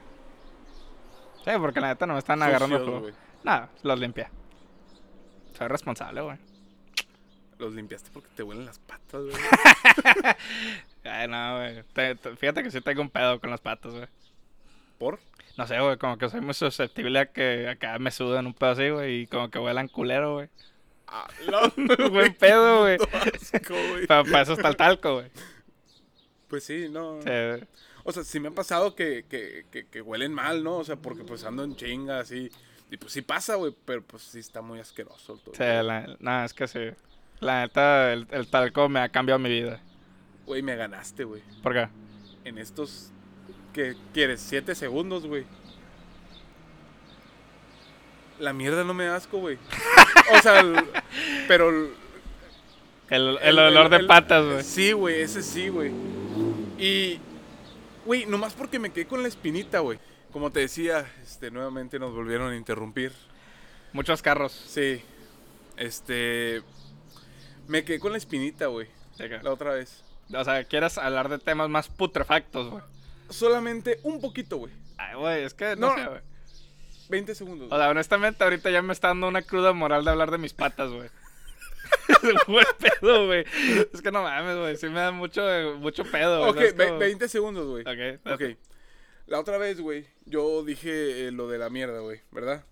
[1.46, 3.14] Sí, porque la neta no me están agarrando güey.
[3.44, 4.28] Nada, los limpié.
[5.58, 6.38] Soy responsable, güey.
[7.58, 9.36] Los limpiaste porque te huelen las patas, güey.
[11.04, 11.84] Ay, no, güey.
[11.94, 14.08] Te- te- Fíjate que sí tengo un pedo con las patas, güey.
[14.98, 15.20] ¿Por?
[15.58, 18.72] No sé, güey, como que soy muy susceptible a que acá me sudan un pedo
[18.72, 20.50] así, güey, y como que huelan culero, güey.
[21.08, 22.98] Ah, no, Buen pedo, güey.
[24.08, 25.30] para eso está el talco, güey.
[26.48, 27.22] Pues sí, no.
[27.22, 27.66] Sí.
[28.10, 30.78] O sea, sí me ha pasado que, que, que, que huelen mal, ¿no?
[30.78, 32.50] O sea, porque pues ando en chinga, así.
[32.92, 35.54] Y pues sí pasa, güey, pero pues sí está muy asqueroso todo.
[35.54, 36.80] Sí, la, no, es que sí.
[37.40, 39.80] La neta, el, el talco me ha cambiado mi vida.
[40.48, 41.44] Güey, me ganaste, güey.
[41.62, 41.88] ¿Por qué?
[42.46, 43.12] En estos,
[43.74, 44.42] ¿qué quieres?
[44.42, 45.46] ¿Siete segundos, güey?
[48.40, 49.58] La mierda no me da asco, güey.
[50.38, 50.76] O sea, el-
[51.48, 51.70] pero...
[51.70, 51.90] el-
[53.10, 54.64] El, el olor de patas, güey.
[54.64, 55.92] Sí, güey, ese sí, güey.
[56.78, 57.20] Y,
[58.06, 60.00] güey, nomás porque me quedé con la espinita, güey.
[60.32, 63.12] Como te decía, este, nuevamente nos volvieron a interrumpir.
[63.94, 64.52] Muchos carros.
[64.52, 65.02] Sí,
[65.78, 66.62] este...
[67.68, 68.88] Me quedé con la espinita, güey,
[69.44, 70.04] la otra vez.
[70.34, 72.84] O sea, quieres hablar de temas más putrefactos, güey.
[73.30, 74.74] Solamente un poquito, güey.
[74.98, 75.96] Ay, güey, es que no, No.
[75.96, 76.22] sé, güey.
[77.10, 77.72] 20 segundos.
[77.72, 80.54] O sea, honestamente, ahorita ya me está dando una cruda moral de hablar de mis
[80.54, 81.10] patas, güey.
[82.48, 83.46] Buen pedo, güey.
[83.94, 84.78] Es que no mames, güey.
[84.78, 85.42] Sí me da mucho,
[85.80, 86.48] mucho pedo.
[86.50, 87.00] Ok, ¿sabes ve- cómo?
[87.00, 87.84] 20 segundos, güey.
[87.84, 88.58] Ok, Ok.
[89.28, 92.64] La otra vez, güey, yo dije eh, lo de la mierda, güey, ¿verdad?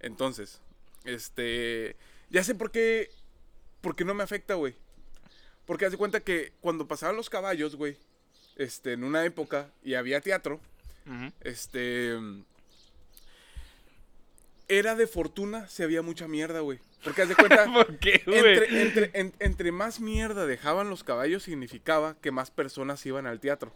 [0.00, 0.60] Entonces,
[1.04, 1.94] este,
[2.28, 3.08] ya sé por qué,
[3.80, 4.74] por qué no me afecta, güey.
[5.64, 7.96] Porque haz de cuenta que cuando pasaban los caballos, güey,
[8.56, 10.58] este, en una época y había teatro,
[11.06, 11.32] Ujú.
[11.42, 12.18] este,
[14.78, 16.78] era de fortuna si había mucha mierda, güey.
[17.04, 18.38] Porque haz de cuenta, ¿Por qué, güey?
[18.38, 23.40] entre, entre, en- entre más mierda dejaban los caballos significaba que más personas iban al
[23.40, 23.72] teatro.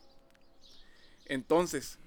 [1.27, 1.99] Entonces,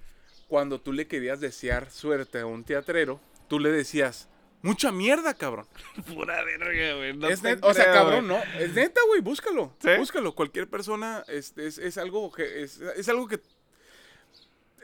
[0.48, 4.28] cuando tú le querías desear suerte a un teatrero, tú le decías,
[4.62, 5.66] mucha mierda, cabrón.
[6.06, 7.16] Pura verga, güey.
[7.16, 8.28] No es o sea, cabrón.
[8.28, 8.38] ¿no?
[8.58, 9.74] Es neta, güey, búscalo.
[9.80, 9.90] ¿Sí?
[9.98, 10.34] Búscalo.
[10.34, 13.40] Cualquier persona este, es, es algo que es, es algo que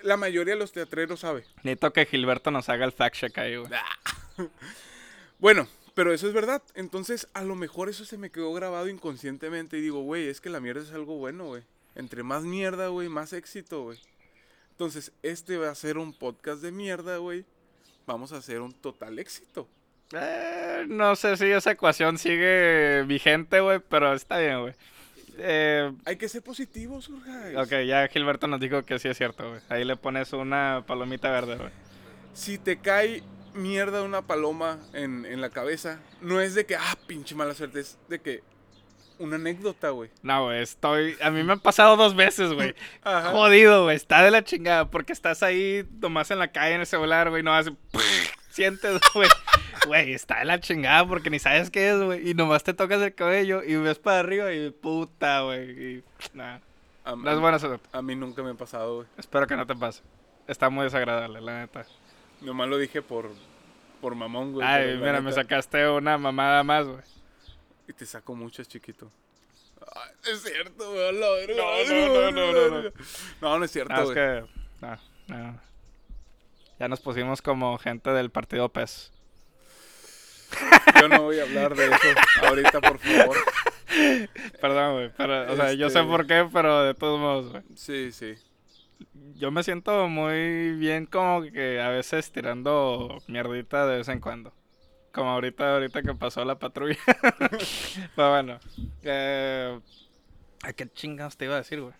[0.03, 1.45] la mayoría de los teatreros sabe.
[1.63, 3.71] Necesito que Gilberto nos haga el fact check ahí, güey.
[5.39, 6.63] Bueno, pero eso es verdad.
[6.75, 9.77] Entonces, a lo mejor eso se me quedó grabado inconscientemente.
[9.77, 11.63] Y digo, güey, es que la mierda es algo bueno, güey.
[11.95, 13.99] Entre más mierda, güey, más éxito, güey.
[14.71, 17.45] Entonces, este va a ser un podcast de mierda, güey.
[18.07, 19.69] Vamos a hacer un total éxito.
[20.13, 24.75] Eh, no sé si esa ecuación sigue vigente, güey, pero está bien, güey.
[25.39, 27.57] Eh, Hay que ser positivos, Jorge.
[27.57, 29.61] ok, ya Gilberto nos dijo que sí es cierto, güey.
[29.69, 31.71] Ahí le pones una palomita verde, güey.
[32.33, 33.23] Si te cae
[33.55, 37.81] mierda una paloma en, en la cabeza, no es de que, ah, pinche mala suerte,
[37.81, 38.43] es de que
[39.19, 40.11] una anécdota, güey.
[40.23, 41.17] No, güey, estoy...
[41.23, 42.75] A mí me han pasado dos veces, güey.
[43.03, 43.97] Jodido, güey.
[43.97, 44.91] Está de la chingada.
[44.91, 47.43] Porque estás ahí nomás en la calle en el celular, güey.
[47.43, 47.73] Nomás
[48.51, 49.29] sientes, güey.
[49.87, 52.31] Güey, está de la chingada porque ni sabes qué es, güey.
[52.31, 55.71] Y nomás te tocas el cabello y ves para arriba y puta, güey.
[55.97, 56.61] Y nada.
[57.05, 57.89] No es buena suerte.
[57.93, 59.09] a mí nunca me ha pasado, güey.
[59.17, 60.03] Espero que no te pase.
[60.49, 61.85] Está muy desagradable, la neta.
[62.41, 63.31] Nomás lo dije por,
[64.01, 64.67] por mamón, güey.
[64.67, 67.03] Ay, mira, me neta- sacaste una mamada más, güey.
[67.89, 69.11] Y te saco muchas, chiquito.
[69.95, 71.13] Ay, es cierto, güey.
[71.13, 72.91] No, no, no, no, no, no.
[73.41, 74.15] No, no es cierto, No, es güey.
[74.17, 74.45] que.
[74.81, 75.61] No, no.
[76.79, 79.13] Ya nos pusimos como gente del partido PES.
[81.01, 81.97] Yo no voy a hablar de eso
[82.43, 83.37] ahorita, por favor.
[84.61, 85.11] Perdón, güey.
[85.17, 87.63] Pero, o sea, yo sé Este- por qué, pero de todos modos, güey.
[87.75, 88.35] Sí, sí.
[89.37, 94.53] Yo me siento muy bien como que a veces tirando mierdita de vez en cuando.
[95.13, 96.99] Como ahorita, ahorita que pasó la patrulla.
[98.17, 98.59] Pero bueno.
[99.03, 99.79] Eh,
[100.63, 101.95] ¿A qué chingados te iba a decir, güey?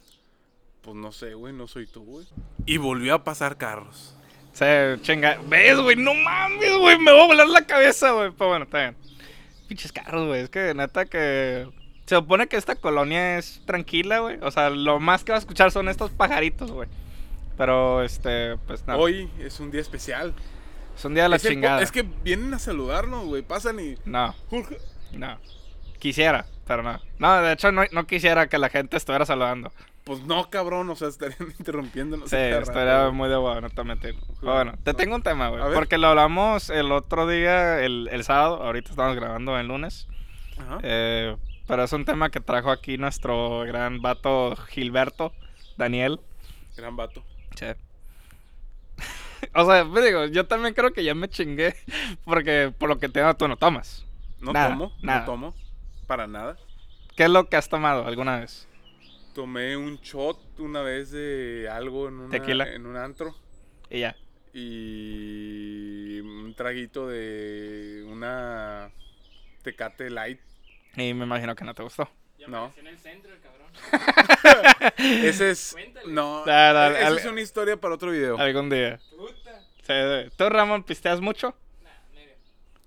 [0.83, 2.27] Pues no sé, güey, no soy tú, güey.
[2.67, 4.17] Y volvió a pasar carros.
[4.57, 5.39] Se chinga.
[5.49, 5.97] ¿Ves, güey?
[5.97, 6.99] No mames, güey.
[6.99, 8.31] Me va a volar la cabeza, güey.
[8.31, 8.97] Pero bueno, está bien.
[9.69, 10.41] Pinches carros, güey.
[10.41, 11.69] Es que neta que.
[12.07, 14.39] Se supone que esta colonia es tranquila, güey.
[14.41, 16.89] O sea, lo más que va a escuchar son estos pajaritos, güey.
[17.59, 18.99] Pero, este, pues nada.
[18.99, 20.33] Hoy es un día especial.
[20.97, 21.83] Es un día de la es, el chingada.
[21.83, 23.43] es que vienen a saludarnos, güey.
[23.43, 23.97] Pasan y.
[24.07, 24.35] No,
[25.13, 25.39] no.
[25.99, 26.99] Quisiera, pero no.
[27.19, 29.71] No, de hecho, no, no quisiera que la gente estuviera saludando.
[30.07, 32.31] Pues no, cabrón, o sea, estarían interrumpiéndonos.
[32.31, 34.15] Sí, estaría muy de huevo, no te mentir.
[34.41, 35.75] Pero bueno, te tengo un tema, güey.
[35.75, 38.63] Porque lo hablamos el otro día, el, el sábado.
[38.63, 40.07] Ahorita estamos grabando el lunes.
[40.59, 40.79] Ajá.
[40.85, 45.33] Eh, pero es un tema que trajo aquí nuestro gran vato Gilberto,
[45.77, 46.21] Daniel.
[46.77, 47.25] Gran vato.
[47.57, 47.67] Sí.
[49.57, 51.75] o sea, digo, yo también creo que ya me chingué.
[52.25, 54.07] Porque por lo que tengo, tú no tomas.
[54.39, 55.19] No Nada, tomo, nada.
[55.19, 55.55] no tomo.
[56.07, 56.57] Para nada.
[57.17, 58.69] ¿Qué es lo que has tomado alguna vez?
[59.37, 62.73] Tomé un shot una vez de algo en, una, Tequila.
[62.73, 63.37] en un antro.
[63.91, 64.17] Y ya.
[64.55, 68.91] Y un traguito de una
[69.63, 70.41] Tecate Light.
[70.97, 72.09] Y me imagino que no te gustó.
[72.39, 72.73] Ya No.
[72.79, 74.93] en el centro el cabrón.
[74.97, 75.73] Ese es.
[75.75, 76.11] Cuéntale.
[76.11, 78.39] No, Da, da, esa al- es una historia para otro video.
[78.39, 78.99] Algún día.
[79.15, 80.31] Puta.
[80.35, 81.55] ¿Tú, Ramón, pisteas mucho?
[81.85, 82.35] Nah, medio.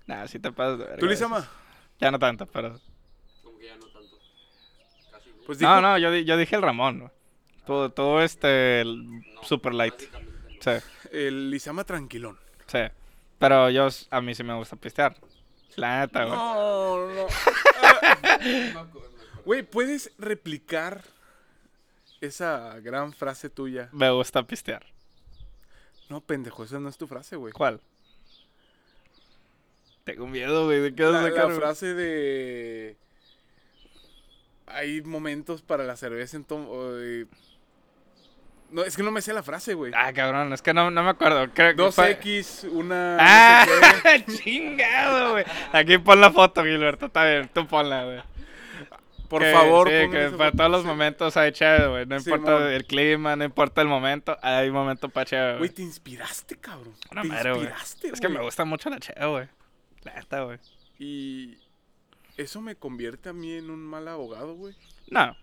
[0.06, 1.06] Nah, sí te pasas de verga ¿Tú.
[1.06, 1.48] Lizama?
[2.00, 2.76] Ya no tanto, pero...
[3.44, 3.86] Como que ya no
[5.58, 5.58] no.
[5.58, 7.10] Pues No, no, yo, yo dije el Ramón, güey.
[7.66, 9.94] Tú, tú, este, el super light.
[10.60, 10.70] Sí,
[11.12, 12.38] El Lizama tranquilón.
[12.66, 12.80] sí.
[13.38, 15.16] Pero yo, a mí sí me gusta pistear.
[15.76, 16.36] La neta, güey.
[16.36, 17.26] No, no.
[19.46, 21.02] Güey, ¿puedes replicar
[22.20, 23.88] esa gran frase tuya?
[23.92, 24.84] Me gusta pistear.
[26.10, 27.52] No, pendejo, esa no es tu frase, güey.
[27.54, 27.80] ¿Cuál?
[30.04, 30.80] Tengo miedo, güey.
[30.80, 32.96] ¿De qué vas a sacar, la frase de...
[34.72, 36.44] Hay momentos para la cerveza en
[38.70, 39.92] No, es que no me sé la frase, güey.
[39.96, 41.48] Ah, cabrón, es que no, no me acuerdo.
[41.52, 43.16] Creo que fue- 2X, una...
[43.18, 43.66] ¡Ah!
[43.66, 44.32] no sé qué.
[44.44, 45.44] ¡Chingado, güey!
[45.72, 47.06] Aquí pon la foto, Gilberto.
[47.06, 48.22] Está bien, tú ponla, güey.
[49.28, 50.56] Por Que- favor, Sí, que para foto.
[50.56, 50.86] todos los Sí.
[50.88, 52.06] momentos hay chévere, güey.
[52.06, 55.70] No Sí, importa el clima, no importa el momento, hay momento para chévere, Güey, güey.
[55.70, 56.94] te inspiraste, cabrón.
[57.10, 57.62] Una te madre, güey.
[57.64, 59.48] inspiraste, Es que me gusta mucho la chévere, güey.
[60.04, 60.58] La neta, güey.
[60.98, 61.58] Y
[62.36, 64.74] eso me convierte a mí en un mal abogado, güey.
[65.10, 65.36] No,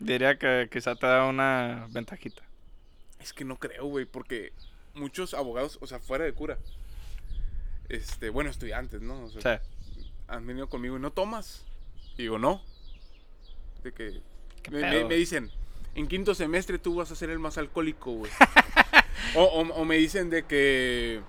[0.00, 2.42] diría que quizá te da una ventajita.
[3.20, 4.52] Es que no creo, güey, porque
[4.94, 6.58] muchos abogados, o sea, fuera de cura,
[7.88, 9.24] este, bueno, estudiantes, ¿no?
[9.24, 9.40] O Sí.
[9.40, 9.60] sea,
[10.28, 11.64] han venido conmigo y no tomas.
[12.16, 12.62] Y digo, no.
[13.82, 14.20] De que
[14.62, 15.50] ¿Qué me, dicen,
[15.94, 18.30] en quinto semestre tú vas a ser el más alcohólico, güey.
[19.36, 21.20] o, o- o me dicen de que,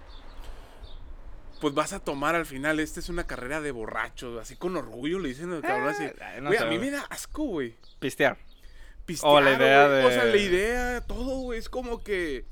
[1.63, 5.17] pues vas a tomar al final, esta es una carrera de borrachos, así con orgullo
[5.19, 6.03] le dicen al cabrón así.
[6.21, 7.73] ay, no Güey, sé, a mí me da asco, güey.
[7.99, 8.37] Pistear.
[9.05, 10.03] Pistear, O la idea güey.
[10.05, 12.43] O sea, de- la idea, todo, güey, es como que,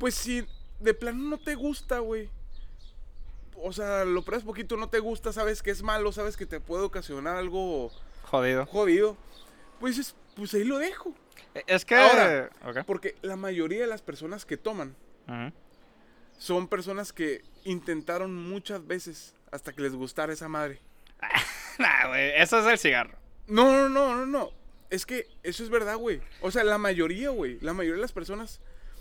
[0.00, 0.44] pues si
[0.80, 2.28] de plano no te gusta, güey.
[3.54, 6.58] O sea, lo pruebas poquito, no te gusta, sabes que es malo, sabes que te
[6.60, 7.90] puede ocasionar algo
[8.24, 8.66] Jodido.
[8.66, 9.16] jodido.
[9.78, 11.14] Pues es, pues ahí lo dejo.
[11.68, 11.94] Es que.
[11.94, 12.50] Ahora.
[12.84, 14.94] Porque la mayoría de las personas que toman
[15.28, 15.52] Ujú.
[16.38, 20.80] Son personas que intentaron muchas veces hasta que les gustara esa madre.
[21.78, 22.30] Nah, güey.
[22.40, 23.18] Eso es el cigarro.
[23.48, 24.50] No, no, no, no, no.
[24.88, 26.20] Es que eso es verdad, güey.
[26.40, 27.58] O sea, la mayoría, güey.
[27.60, 28.60] La mayoría de las personas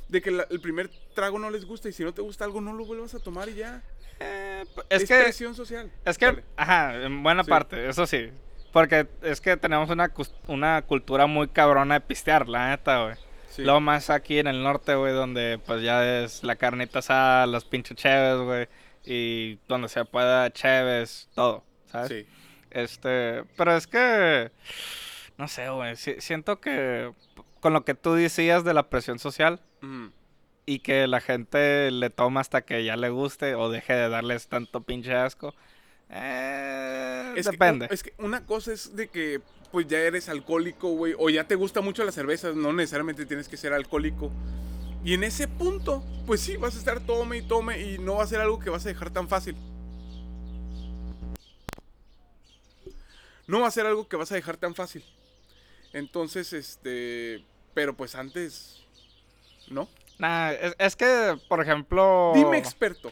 [0.10, 2.60] de que la- el primer trago no les gusta y si no te gusta algo
[2.60, 3.82] no lo vuelvas a tomar y ya.
[4.20, 5.22] Eh, Es, es que.
[5.24, 5.90] presión social.
[6.04, 7.50] Es que, ajá, en buena Sí.
[7.50, 8.30] parte, eso sí.
[8.74, 10.12] Porque es que tenemos una,
[10.48, 13.16] una cultura muy cabrona de pistear, la neta, güey.
[13.56, 13.64] Sí.
[13.64, 17.64] Luego más aquí en el norte, güey, donde pues ya es la carnita asada, los
[17.66, 18.68] pinches cheves, güey.
[19.06, 22.10] Y donde se pueda cheves, todo, ¿sabes?
[22.10, 22.28] Sí.
[22.72, 24.52] Este, pero es que,
[25.38, 27.12] no sé, güey, si- siento que
[27.62, 30.12] con lo que tú decías de la presión social Ujú.
[30.66, 34.48] y que la gente le toma hasta que ya le guste o deje de darles
[34.48, 35.54] tanto pinche asco,
[36.10, 37.88] eh, Es depende.
[37.92, 39.40] es que una cosa es de que
[39.76, 43.50] pues ya eres alcohólico, güey, o ya te gusta mucho la cerveza, no necesariamente tienes
[43.50, 44.32] que ser alcohólico.
[45.04, 48.24] Y en ese punto, pues sí, vas a estar tome y tome y no va
[48.24, 49.58] a ser algo que vas a dejar tan fácil.
[53.48, 55.04] No va a ser algo que vas a dejar tan fácil.
[55.92, 58.82] Entonces, este, pero pues antes,
[59.68, 59.90] ¿no?
[60.20, 62.32] Nah, es, es que, por ejemplo...
[62.34, 63.12] Dime experto.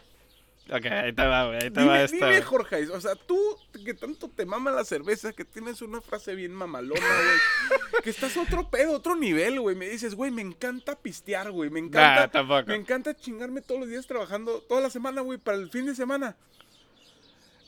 [0.72, 2.16] Ok, ahí te va, güey, ahí te va Dime, esto.
[2.16, 3.38] dime, Jorge, o sea, tú
[3.84, 8.38] que tanto te mama la cerveza, que tienes una frase bien mamalona, güey, que estás
[8.38, 11.88] a otro pedo, otro nivel, güey, me dices, güey, me encanta pistear, güey, me Nah,
[11.88, 12.64] encanta, tampoco.
[12.68, 15.96] me encanta chingarme todos los días trabajando, toda la semana, güey, para el fin de
[15.96, 16.38] semana.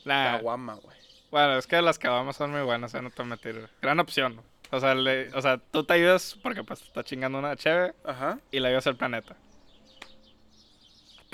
[0.06, 0.96] Nah, Caguama, güey.
[1.30, 3.68] Bueno, es que las caguamas son muy buenas, eh, no te mentir.
[3.82, 4.40] Gran opción.
[4.70, 7.92] O sea, le- o sea, tú te ayudas porque pues te está chingando una cheve
[8.04, 8.38] Ajá.
[8.50, 9.36] y le ayudas al planeta.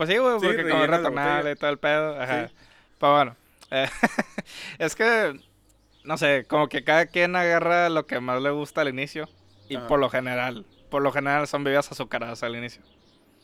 [0.02, 2.20] Pues sí, güey, Sí, porque como retornable y todo el pedo.
[2.20, 2.48] Ajá.
[2.48, 2.54] Sí.
[2.98, 3.36] Pero bueno,
[3.70, 3.86] eh,
[4.80, 5.38] es que,
[6.02, 9.28] no sé, como que cada quien agarra lo que más le gusta al inicio.
[9.68, 9.86] Y Ajá.
[9.86, 12.82] por lo general, por lo general son bebidas azucaradas al inicio.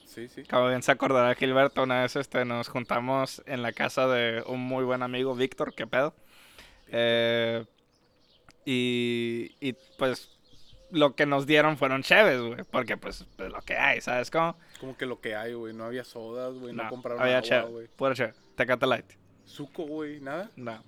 [0.05, 0.43] Sí, sí.
[0.43, 4.59] Como bien se acordará Gilberto, una vez este, nos juntamos en la casa de un
[4.59, 6.13] muy buen amigo, Víctor, ¿qué pedo?
[6.89, 7.65] Eh,
[8.65, 10.38] y, y pues
[10.91, 14.57] lo que nos dieron fueron cheves, güey, porque pues, pues, lo que hay, ¿sabes cómo?
[14.81, 17.49] Como que lo que hay, güey, no había sodas, güey, no, No, compraron había agua,
[17.49, 17.89] cheve, güey.
[17.89, 19.13] pura cheve, Tecate Light.
[19.45, 20.51] Suco, güey, nada.
[20.57, 20.83] No.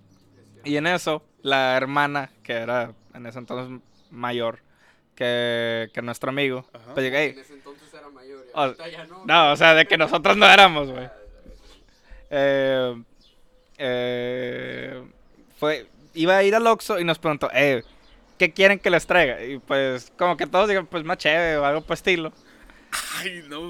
[0.64, 4.60] Y en eso, la hermana, que era en ese entonces mayor
[5.14, 6.94] que, que nuestro amigo, Ajá.
[6.94, 8.44] pues llegué, En ese entonces era mayor.
[8.46, 9.24] y ahorita ya no.
[9.26, 11.08] No, o sea, de que nosotros no éramos, güey.
[12.30, 13.02] Eh,
[13.78, 15.02] eh,
[15.58, 17.82] fue, iba a ir al Oxxo y nos preguntó, eh,
[18.40, 19.44] ¿qué quieren que les traiga?
[19.44, 22.32] Y pues, como que todos digan, pues más chévere o algo por estilo.
[23.18, 23.60] Ay, no,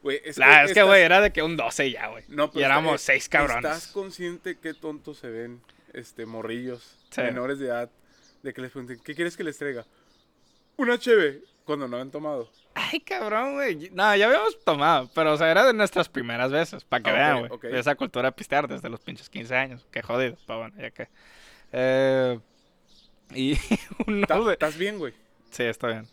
[0.00, 2.22] güey, es es que, güey, era de que un 12 ya, güey.
[2.28, 3.64] No, y pero éramos está- seis cabrones.
[3.64, 5.60] ¿Estás consciente qué tontos se ven
[5.92, 7.20] este morrillos Sí.
[7.22, 7.90] menores de edad
[8.44, 9.84] de que les pregunten, ¿qué quieres que les traiga?
[10.76, 12.48] Una cheve cuando no han tomado.
[12.74, 13.90] Ay, cabrón, güey.
[13.92, 17.14] No, ya habíamos tomado, pero, o sea, era de nuestras primeras veces, para que Ah,
[17.14, 17.50] vean, güey.
[17.50, 17.62] ok.
[17.64, 19.84] De esa cultura de pistear desde los pinches 15 años.
[19.90, 21.08] Qué jodido, pero bueno, ya que.
[21.72, 22.38] Eh,
[23.34, 23.58] y
[24.06, 24.52] uno de...
[24.54, 25.12] ¿Estás bien, güey?
[25.50, 26.06] Sí, está bien.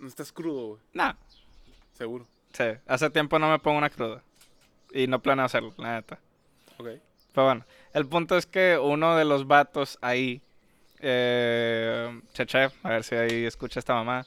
[0.00, 0.80] No estás crudo, güey.
[0.92, 1.16] No,
[1.92, 2.26] Seguro.
[2.52, 4.22] Sí, hace tiempo no me pongo una cruda.
[4.92, 6.18] Y no planeo hacerlo, la neta.
[6.78, 6.88] Ok.
[7.32, 10.42] Pero bueno, el punto es que uno de los vatos ahí,
[11.00, 14.26] eh, Cheche, a ver si ahí escucha esta mamá.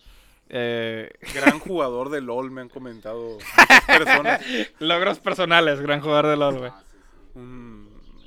[0.50, 4.42] eh, Gran jugador de LOL, me han comentado muchas personas.
[4.80, 6.72] logros personales, gran jugador de LOL, güey.
[6.74, 6.98] Ah, sí,
[7.34, 7.38] sí.
[7.40, 7.44] Un,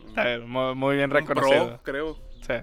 [0.02, 1.66] un- Está bien, muy, muy bien un reconocido.
[1.66, 2.18] pro, creo.
[2.46, 2.54] Sí.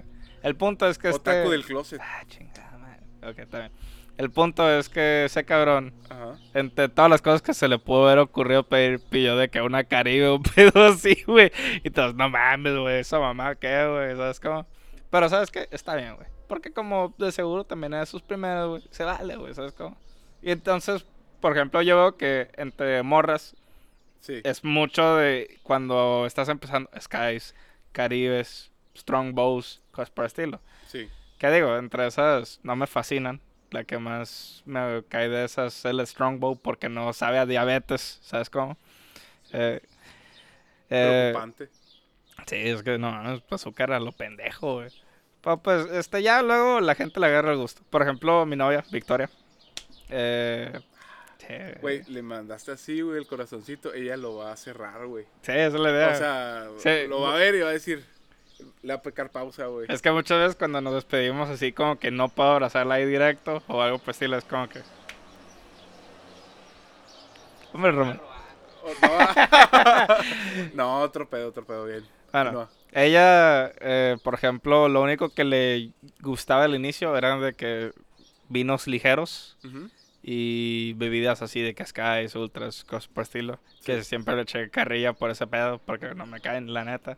[0.42, 1.30] El punto es que este...
[1.30, 2.00] Otaku del closet.
[2.02, 3.00] Ah, chingada madre.
[3.28, 3.72] Ok, está bien.
[4.16, 6.38] El punto es que ese cabrón, Ajá.
[6.54, 9.84] entre todas las cosas que se le pudo haber ocurrido pedir, pidió de que una
[9.84, 11.52] caribe, un pedo así, güey.
[11.84, 14.16] Y todos, no mames, güey, esa mamá, ¿qué, güey?
[14.16, 14.66] ¿Sabes cómo?
[15.10, 15.68] Pero, ¿sabes qué?
[15.70, 16.26] Está bien, güey.
[16.48, 18.82] Porque como de seguro también es sus primeros, güey.
[18.90, 19.96] Se vale, güey, ¿sabes cómo?
[20.40, 21.04] Y entonces,
[21.40, 23.54] por ejemplo, yo veo que entre morras
[24.20, 24.40] Sí.
[24.44, 27.54] es mucho de cuando estás empezando Skies,
[27.92, 30.60] Caribes, Strongbows, cosas por el estilo.
[30.86, 31.08] Sí.
[31.38, 31.76] ¿Qué digo?
[31.76, 33.40] Entre esas no me fascinan.
[33.72, 38.20] La que más me cae de esas es el Strongbow porque no sabe a diabetes,
[38.22, 38.76] ¿sabes cómo?
[39.52, 39.80] Eh,
[40.88, 41.68] eh, Preocupante.
[42.46, 44.90] sí, es que no, es azúcar a lo pendejo, güey.
[45.40, 47.82] Pero pues, este, ya luego la gente le agarra el gusto.
[47.90, 49.28] Por ejemplo, mi novia, Victoria.
[50.10, 50.72] Eh,
[51.80, 53.94] Güey, le mandaste así, güey, el corazoncito.
[53.94, 55.24] Ella lo va a cerrar, güey.
[55.42, 56.08] Sí, esa es la idea.
[56.08, 57.08] O sea, Sí.
[57.08, 58.04] lo va a ver y va a decir.
[58.82, 59.86] Le va a pecar pausa, güey.
[59.90, 63.62] Es que muchas veces cuando nos despedimos así como que no puedo abrazarla ahí directo
[63.68, 64.80] o algo por estilo, es como que...
[67.72, 68.20] Hombre, Román.
[68.20, 68.26] O-
[69.02, 70.14] No,
[70.74, 72.04] No, otro pedo, otro pedo, bien.
[72.32, 72.70] Bueno, Continúa.
[72.92, 75.90] ella, eh, por ejemplo, lo único que le
[76.20, 77.92] gustaba al inicio eran de que
[78.48, 79.90] vinos ligeros Ujú.
[80.22, 83.58] y bebidas así de cascais, ultras, cosas por estilo.
[83.84, 87.16] Que siempre le eché carrilla por ese pedo porque no me caen, la neta.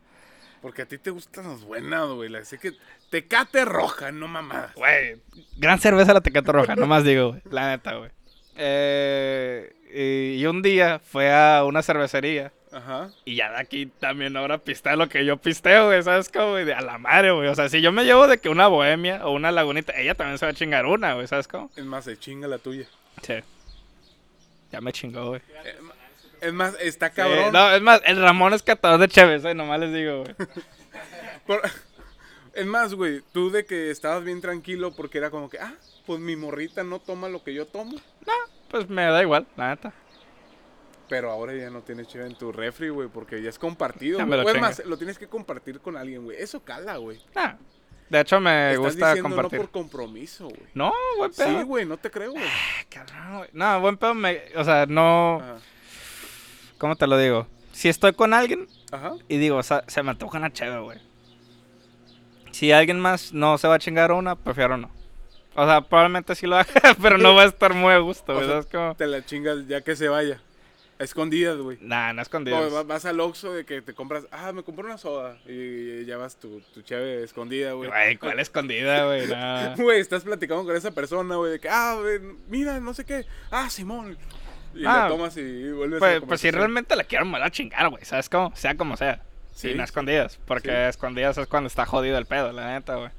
[0.60, 2.30] Porque a ti te gustan las buenas, güey.
[2.44, 2.72] Sé que
[3.10, 4.74] tecate roja, no mamadas.
[4.74, 5.16] Güey,
[5.56, 7.42] gran cerveza la Tecate Roja, nomás digo, güey.
[7.50, 8.10] La neta, güey.
[8.56, 13.10] Eh, y, y un día fue a una cervecería Ajá.
[13.24, 16.50] Y ya de aquí también ahora pistea lo que yo pisteo, güey, ¿sabes cómo?
[16.50, 16.64] güey?
[16.64, 17.48] De a la madre, güey.
[17.48, 20.38] O sea, si yo me llevo de que una bohemia o una lagunita, ella también
[20.38, 21.70] se va a chingar una, güey, ¿sabes cómo?
[21.76, 22.86] Es más, se chinga la tuya.
[23.22, 23.34] Sí.
[24.70, 25.40] Ya me chingó, güey.
[26.40, 27.52] Es más, está Sí, cabrón.
[27.52, 30.34] no, es más, el Ramón es catador de Chévez, eh, nomás les digo, güey.
[31.46, 31.62] Por-
[32.54, 35.74] Es más, güey, tú de que estabas bien tranquilo porque era como que, ah,
[36.06, 37.92] pues mi morrita no toma lo que yo tomo.
[38.26, 38.32] No,
[38.68, 39.92] pues me da igual, la neta.
[41.08, 44.18] Pero ahora ya no tienes chévere en tu refri, güey, porque ya es compartido.
[44.18, 46.36] Ya me lo O es más, lo tienes que compartir con alguien, güey.
[46.40, 47.18] Eso cala, güey.
[47.34, 47.54] Nah.
[48.10, 49.58] De hecho, me Estás gusta diciendo compartir.
[49.60, 50.62] no por compromiso, güey.
[50.74, 51.58] No, buen pedo.
[51.60, 52.44] Sí, güey, no te creo, güey.
[53.36, 53.48] Güey.
[53.52, 54.40] No, buen pedo me...
[54.56, 55.36] O sea, no...
[55.42, 55.56] Ajá.
[56.78, 57.46] ¿Cómo te lo digo?
[57.72, 59.12] Si estoy con alguien Ajá.
[59.28, 60.98] y digo, o sea, se me antoja una chévere, güey.
[62.50, 64.90] Si alguien más no se va a chingar una, prefiero no.
[65.54, 66.72] O sea, probablemente sí lo haga,
[67.02, 68.46] pero no va a estar muy a gusto, O güey.
[68.46, 68.94] sea, ¿Sabes cómo?
[68.96, 70.40] Te la chingas ya que se vaya.
[70.98, 71.78] Escondidas, güey.
[71.80, 72.72] Nah, no O escondido.
[72.72, 75.38] va- vas al Oxxo de que te compras, ah, me compré una soda.
[75.46, 77.88] Y ya vas tu, tu chave escondida, güey.
[77.88, 79.26] Güey, ¿cuál escondida, güey?
[79.28, 79.76] Nah.
[79.76, 82.18] Güey, estás platicando con esa persona, güey, de que, ah, güey,
[82.48, 83.24] mira, no sé qué.
[83.52, 84.18] Ah, Simón.
[84.74, 87.50] Y Ah, la tomas y vuelves a Pues, pues si realmente la quiero, me la
[87.50, 88.04] chingar, güey.
[88.04, 88.54] ¿Sabes cómo?
[88.54, 89.22] Sea como sea.
[89.54, 89.74] Sí.
[89.74, 90.38] No escondidas.
[90.46, 90.74] Porque Sí.
[90.88, 93.10] escondidas es cuando está jodido el pedo, la neta, güey.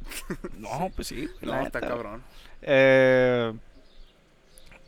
[0.58, 1.28] No, pues sí.
[1.40, 1.90] No, la está neta, güey.
[1.90, 2.22] cabrón.
[2.62, 3.52] Eh,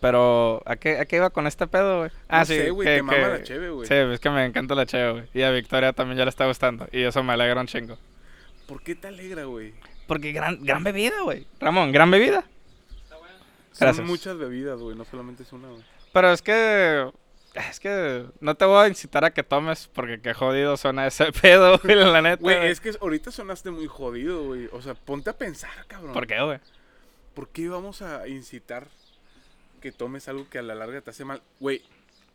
[0.01, 2.11] pero, ¿a qué, ¿a qué iba con este pedo, güey?
[2.29, 2.55] Ah, No sí.
[2.55, 3.89] sé, güey, que- te mama que- la cheve, güey.
[3.89, 5.25] Sí, es que me encanta la cheve, güey.
[5.35, 6.87] Y a Victoria también ya le está gustando.
[6.93, 7.99] Y eso me alegra un chingo.
[8.67, 9.75] ¿Por qué te alegra, güey?
[10.07, 11.47] Porque gran, gran bebida, güey.
[11.59, 12.45] Ramón, gran bebida.
[13.79, 15.83] Son muchas bebidas, güey, no solamente es una, güey.
[16.13, 17.11] Pero es que.
[17.55, 21.33] Es que no te voy a incitar a que tomes porque qué jodido suena ese
[21.43, 22.43] pedo, güey, la neta.
[22.43, 24.69] Güey, es que ahorita sonaste muy jodido, güey.
[24.73, 26.13] O sea, ponte a pensar, cabrón.
[26.13, 26.59] ¿Por qué, güey?
[27.35, 28.87] ¿Por qué vamos a incitar
[29.81, 31.43] que tomes algo que a la larga te hace mal?
[31.59, 31.83] Güey,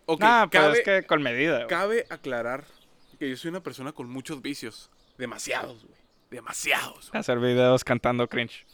[0.05, 1.67] ok, ah, pero cabe, es que con medida, güey.
[1.67, 2.65] cabe aclarar
[3.19, 4.89] que yo soy una persona con muchos vicios.
[5.17, 5.99] Demasiados, güey.
[6.31, 7.11] Demasiados.
[7.11, 7.19] güey.
[7.19, 8.65] Hacer videos cantando cringe.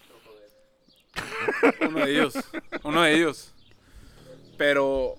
[1.82, 2.34] Uno de ellos.
[2.84, 3.54] Uno de ellos.
[4.58, 5.16] Pero.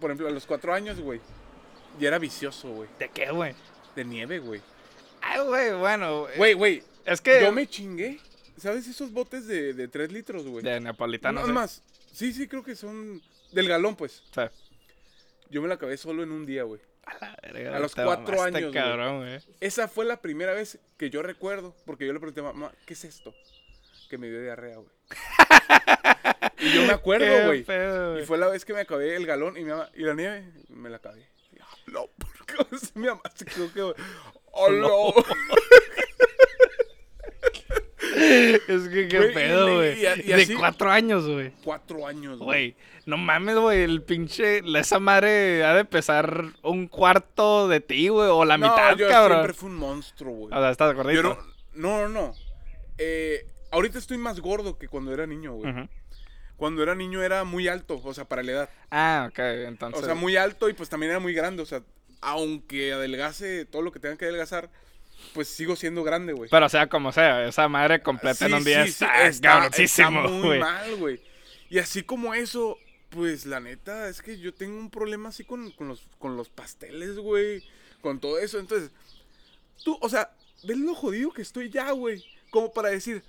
[0.00, 1.20] Por ejemplo, a los cuatro años, güey.
[1.98, 2.88] Ya era vicioso, güey.
[2.98, 3.54] ¿De qué, güey?
[3.94, 4.60] De nieve, güey.
[5.22, 6.26] Ay, güey, bueno.
[6.36, 6.82] Güey, güey.
[7.04, 7.40] Es que.
[7.40, 8.20] Yo me chingué.
[8.58, 10.64] ¿Sabes esos botes de, de tres litros, güey?
[10.64, 11.40] De napolitano.
[11.40, 11.82] No, es más.
[12.12, 13.20] Sí, sí, creo que son.
[13.52, 14.22] Del galón, pues.
[15.50, 16.80] Yo me la acabé solo en un día, güey.
[17.04, 17.76] a la verga.
[17.76, 18.72] A los cuatro años, güey.
[18.72, 19.40] cabrón, güey.
[19.60, 21.74] Esa fue la primera vez que yo recuerdo.
[21.84, 23.34] Porque yo le pregunté a mamá, ¿qué es esto?
[24.08, 24.88] Que me dio diarrea, güey.
[26.58, 27.60] y yo me acuerdo, güey.
[27.60, 30.44] Y fue la vez que me acabé el galón y mi mamá, ¿y la nieve?
[30.68, 31.28] Me la acabé.
[31.52, 32.54] Y, ah, No, ¿por qué?
[32.74, 34.02] O sea, mi mamá se quedó que.
[34.52, 35.12] ¡Oh, no!
[38.16, 40.00] Es que qué pedo, güey.
[40.00, 41.52] De cuatro años, güey.
[41.62, 47.68] Cuatro años, Güey, no mames, güey, el pinche, esa madre ha de pesar un cuarto
[47.68, 49.38] de ti, güey, o la no, mitad, yo cabrón.
[49.38, 50.54] siempre fui un monstruo, güey.
[50.54, 51.38] O sea, estás gordito.
[51.74, 52.34] no, no, no.
[52.98, 53.46] Eh,
[53.76, 55.70] ahorita estoy más gordo que cuando era niño, güey.
[55.70, 55.88] Ujú.
[56.56, 58.70] Cuando era niño era muy alto, o sea, para la edad.
[58.90, 60.02] Ah, ok, entonces.
[60.02, 61.62] O sea, muy alto y pues también era muy grande.
[61.62, 61.82] O sea,
[62.22, 64.70] aunque adelgase todo lo que tenga que adelgazar,
[65.34, 66.48] pues sigo siendo grande, güey.
[66.48, 70.60] Pero sea como sea, esa madre completa en un día está, está, está muy güey.
[70.60, 71.20] mal, güey.
[71.68, 72.78] Y así como eso,
[73.10, 76.48] pues la neta es que yo tengo un problema así con, con los, con los
[76.48, 77.62] pasteles, güey.
[78.00, 78.58] Con todo eso.
[78.58, 78.92] Entonces,
[79.84, 80.30] tú, o sea,
[80.62, 82.24] ves lo jodido que estoy ya, güey.
[82.48, 83.22] Como para decir,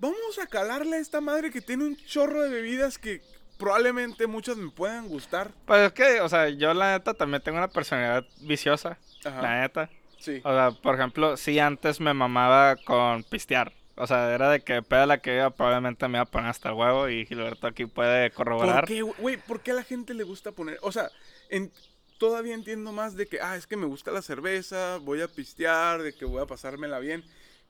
[0.00, 3.20] vamos a calarle a esta madre que tiene un chorro de bebidas que
[3.58, 5.52] probablemente muchas me puedan gustar.
[5.66, 9.42] Pues es que, o sea, yo la neta también tengo una personalidad viciosa, Ajá.
[9.42, 9.90] la neta.
[10.18, 10.40] Sí.
[10.44, 13.72] O sea, por ejemplo, sí antes me mamaba con pistear.
[13.96, 16.70] O sea, era de que peda la que iba, probablemente me iba a poner hasta
[16.70, 18.80] el huevo y Gilberto aquí puede corroborar.
[18.80, 19.36] ¿Por qué, güey?
[19.36, 20.78] ¿Por qué a la gente le gusta poner?
[20.80, 21.10] O sea,
[21.50, 21.70] en-
[22.16, 26.00] todavía entiendo más de que, ah, es que me gusta la cerveza, voy a pistear,
[26.02, 27.22] de que voy a pasármela bien.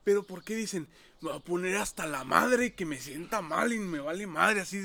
[0.04, 0.88] Pero ¿por qué dicen,
[1.20, 4.26] me voy a poner hasta la madre y que me sienta mal y me vale
[4.26, 4.60] madre?
[4.60, 4.82] Así,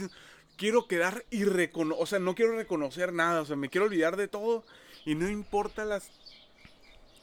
[0.58, 1.96] quiero quedar irrecono...
[1.98, 4.66] O sea, no quiero reconocer nada, o sea, me quiero olvidar de todo
[5.06, 6.10] y no importa las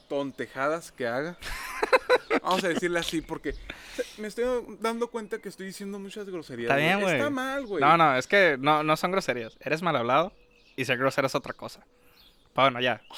[0.07, 1.37] tontejadas que haga.
[2.43, 3.55] Vamos a decirle así, porque
[4.17, 4.45] me estoy
[4.79, 6.71] dando cuenta que estoy diciendo muchas groserías.
[6.71, 7.15] Está bien, güey.
[7.15, 7.81] Está mal, güey.
[7.81, 9.57] No, no, es que no, no son groserías.
[9.59, 10.33] Eres mal hablado
[10.75, 11.85] y ser grosero es otra cosa.
[12.53, 13.01] Pero bueno, ya.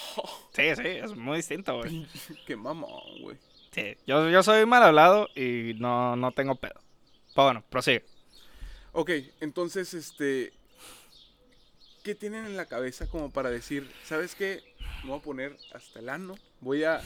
[0.53, 2.07] Sí, sí, es muy distinto, güey.
[2.47, 3.37] Qué mamón, güey.
[3.75, 6.79] Sí, yo, yo soy mal hablado y no, no tengo pedo.
[7.35, 8.05] Pero bueno, prosigue.
[8.93, 9.11] Ok,
[9.41, 10.53] entonces, este.
[12.01, 14.63] ¿Qué tienen en la cabeza como para decir, ¿sabes qué?
[15.03, 16.35] Me voy a poner hasta el ano.
[16.61, 17.01] Voy a.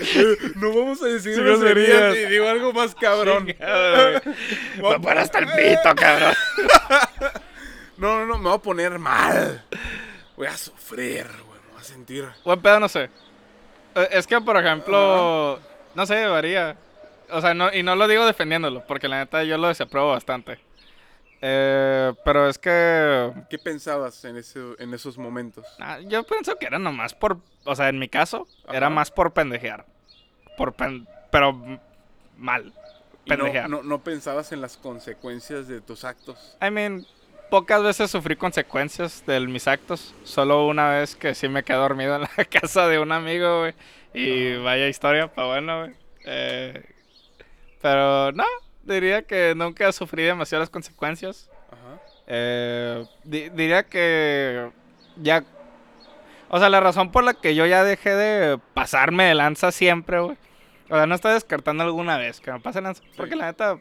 [0.56, 3.48] no vamos a decir Sí, groserías y digo algo más cabrón.
[3.48, 4.36] Chingado, güey.
[4.80, 6.34] Voy a Me paro hasta el pito, cabrón.
[7.98, 9.62] No, no, no, me voy a poner mal.
[10.34, 11.60] Voy a sufrir, güey.
[11.66, 12.26] Me voy a sentir.
[12.46, 13.10] Buen pedo, no sé.
[13.94, 15.58] Eh, Es que, por ejemplo,
[15.94, 16.76] no sé, varía.
[17.30, 20.58] O sea, no, y no lo digo defendiéndolo, porque la neta yo lo desapruebo bastante.
[21.42, 25.64] Eh, pero es que ¿Qué pensabas en, ese, en esos momentos?
[25.78, 29.32] ah, yo pienso que era nomás por, o sea, en mi caso, era más por
[29.32, 29.86] pendejear.
[30.58, 31.54] Por pen- pero
[32.36, 32.74] mal.
[33.24, 33.70] Y no, Pendejear.
[33.70, 36.56] no, no pensabas en las consecuencias de tus actos.
[36.60, 37.06] I mean,
[37.50, 40.14] pocas veces sufrí consecuencias de mis actos.
[40.24, 43.74] Solo una vez que sí me quedé dormido en la casa de un amigo, güey.
[44.14, 45.94] Y vaya historia, pa' bueno, güey.
[46.24, 46.82] Eh,
[47.80, 48.44] pero no,
[48.82, 51.48] diría que nunca sufrí demasiadas consecuencias.
[51.70, 52.00] Ajá.
[52.26, 54.70] Eh, di- diría que
[55.16, 55.44] ya...
[56.48, 60.18] O sea, la razón por la que yo ya dejé de pasarme de lanza siempre,
[60.20, 60.36] güey.
[60.88, 63.02] O sea, no estoy descartando alguna vez que me pase lanza.
[63.16, 63.78] Porque la neta,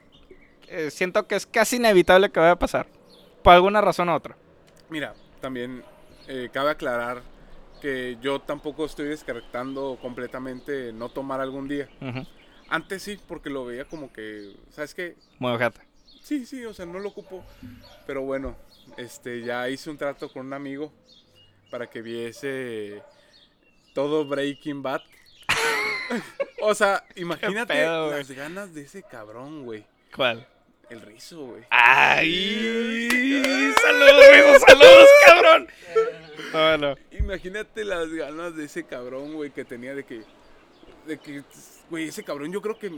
[0.67, 2.85] eh, siento que es casi inevitable que vaya a pasar.
[3.43, 4.35] Por alguna razón u otra.
[4.89, 5.83] Mira, también
[6.27, 7.21] eh, cabe aclarar
[7.81, 11.87] que yo tampoco estoy descartando completamente no tomar algún día.
[12.69, 15.15] Antes sí, porque lo veía como que, ¿sabes qué?
[15.39, 15.81] Muy ojete.
[16.21, 17.43] Sí, sí, o sea, no lo ocupo.
[18.05, 18.55] Pero bueno,
[18.97, 20.91] este, ya hice un trato con un amigo
[21.71, 23.01] para que viese
[23.93, 25.01] todo Breaking Bad.
[26.61, 29.85] o sea, imagínate pedo, las ganas de ese cabrón, güey.
[30.15, 30.47] ¿Cuál?
[30.89, 31.63] El rizo, güey.
[31.69, 33.73] ¡Ay!
[33.81, 34.61] ¡Saludos, amigos!
[34.67, 35.67] ¡Saludos, cabrón!
[36.51, 40.23] Bueno, Imagínate las ganas de ese cabrón, güey, que tenía de que.
[41.05, 41.43] De que,
[41.89, 42.91] güey, ese cabrón yo creo que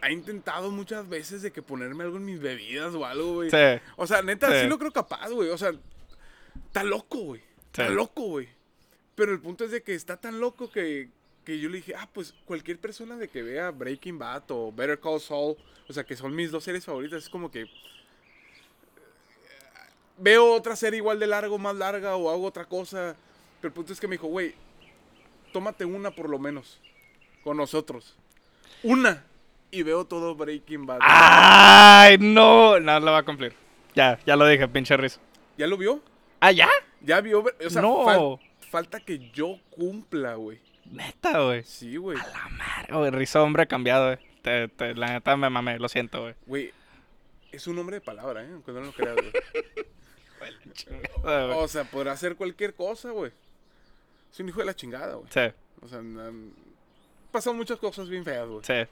[0.00, 3.50] ha intentado muchas veces de que ponerme algo en mis bebidas o algo, güey.
[3.50, 3.56] sí.
[3.96, 4.62] O sea, neta, sí.
[4.62, 4.66] Sí.
[4.66, 5.48] lo creo capaz, güey.
[5.50, 5.72] O sea,
[6.66, 7.42] está loco, güey.
[7.66, 7.94] Está Sí.
[7.94, 8.48] loco, güey.
[9.14, 11.08] Pero el punto es de que está tan loco que,
[11.44, 14.98] que yo le dije, ah, pues cualquier persona de que vea Breaking Bad o Better
[15.00, 15.56] Call Saul,
[15.88, 17.62] o sea, que son mis dos series favoritas, es como que.
[17.62, 17.68] eh,
[20.18, 23.16] Veo otra serie igual de largo, más larga, o hago otra cosa.
[23.60, 24.54] Pero el punto es que me dijo, güey,
[25.52, 26.80] tómate una por lo menos.
[27.42, 28.16] Con nosotros.
[28.82, 29.24] Una.
[29.70, 30.98] Y veo todo Breaking Bad.
[31.02, 32.78] ¡Ay, no!
[32.78, 33.54] No lo va a cumplir.
[33.94, 35.18] Ya, ya lo dije, pinche rizo.
[35.56, 36.00] ¿Ya lo vio?
[36.40, 36.68] ¿Ah, ya?
[37.00, 38.04] Ya vio, o sea, No.
[38.04, 38.38] fal-
[38.70, 40.60] falta que yo cumpla, güey.
[40.92, 41.64] Neta, güey.
[41.64, 42.18] Sí, güey.
[42.18, 43.10] A la madre, güey.
[43.10, 44.18] Rizo hombre cambiado, güey.
[44.42, 46.34] Te- te- la neta me mamé, lo siento, güey.
[46.46, 46.72] Güey,
[47.50, 48.48] es un hombre de palabra, ¿eh?
[48.52, 49.32] Aunque no lo creas, güey.
[51.54, 53.32] O sea, podrá hacer cualquier cosa, güey.
[54.32, 55.26] Es un hijo de la chingada, güey.
[55.30, 55.40] Sí,
[55.82, 56.32] O sea, na-
[57.30, 58.62] pasan muchas cosas bien feas, güey.
[58.64, 58.88] sí.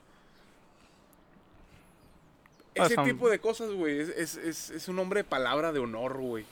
[2.75, 5.81] Ese son- tipo de cosas, güey, es, es, es, es un hombre de palabra de
[5.81, 6.45] honor, güey.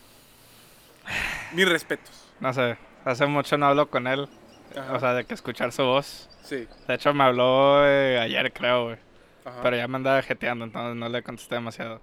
[1.55, 2.25] Mis respetos.
[2.41, 2.77] No sé.
[3.05, 4.29] Hace mucho no hablo con él.
[4.77, 4.93] Ajá.
[4.95, 6.29] O sea, de que escuchar su voz.
[6.43, 6.67] Sí.
[6.87, 8.97] De hecho, me habló eh, ayer, creo, güey.
[9.45, 9.61] Ajá.
[9.63, 12.01] Pero ya me andaba jeteando, entonces no le contesté demasiado.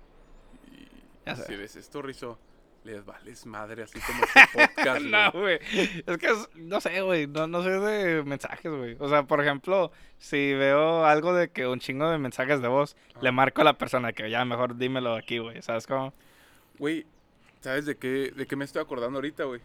[1.26, 2.38] Ya Si ves esto, Rizo,
[2.84, 5.60] les vales madre, así como este podcast, No, güey.
[6.06, 7.26] Es que, es- no sé, güey.
[7.28, 8.96] No, no sé de mensajes, güey.
[9.00, 12.96] O sea, por ejemplo, si veo algo de que un chingo de mensajes de voz,
[13.22, 15.62] le marco a la persona que ya mejor dímelo aquí, güey.
[15.64, 16.14] ¿Sabes cómo?
[16.78, 17.06] Güey,
[17.62, 19.62] ¿sabes de qué, de qué me estoy acordando ahorita, güey?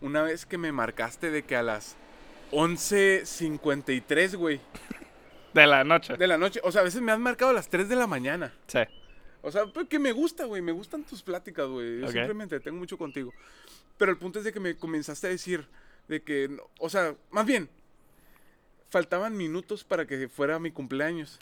[0.00, 1.96] Una vez que me marcaste de que a las
[2.50, 4.60] 11.53, güey,
[5.54, 6.16] De la noche.
[6.16, 8.06] de la noche, o sea, a veces me has marcado a las 3 de la
[8.06, 8.52] mañana.
[8.66, 8.80] Sí.
[9.42, 12.00] O sea, pues que me gusta, güey, me gustan tus pláticas, güey.
[12.00, 12.12] Yo Ok.
[12.12, 13.32] siempre me entretengo mucho contigo.
[13.96, 15.66] Pero el punto es de que me comenzaste a decir
[16.08, 17.68] de que, o sea, más bien,
[18.90, 21.38] faltaban minutos para que fuera mi cumpleaños.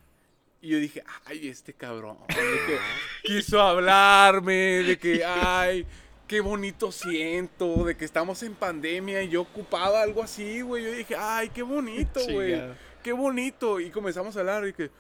[0.61, 2.79] Y yo dije, ay, este cabrón, de que
[3.25, 4.53] quiso hablarme,
[4.83, 5.87] de que, ay,
[6.27, 10.85] qué bonito siento, de que estamos en pandemia y yo ocupaba algo así, güey.
[10.85, 12.61] Yo dije, ay, qué bonito, güey,
[13.03, 13.81] qué bonito.
[13.81, 14.91] Y comenzamos a hablar y que,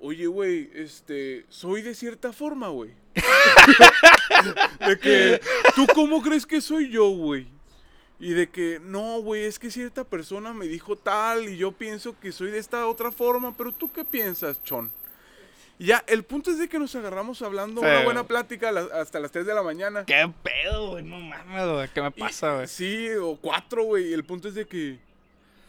[0.00, 2.92] oye, güey, este, soy de cierta forma, güey.
[4.86, 5.40] de que,
[5.74, 7.46] ¿tú cómo crees que soy yo, güey?
[8.18, 12.18] Y de que, no, güey, es que cierta persona me dijo tal y yo pienso
[12.18, 14.90] que soy de esta otra forma, pero ¿tú qué piensas, Chon?
[15.78, 17.86] Y ya, el punto es de que nos agarramos hablando Sí.
[17.86, 20.04] una buena plática la- hasta las 3 de la mañana.
[20.04, 21.04] ¿Qué pedo, güey?
[21.04, 21.88] No mames, güey.
[21.92, 22.68] ¿Qué me pasa, güey?
[22.68, 24.10] Sí, o cuatro, güey.
[24.10, 24.98] Y el punto es de que,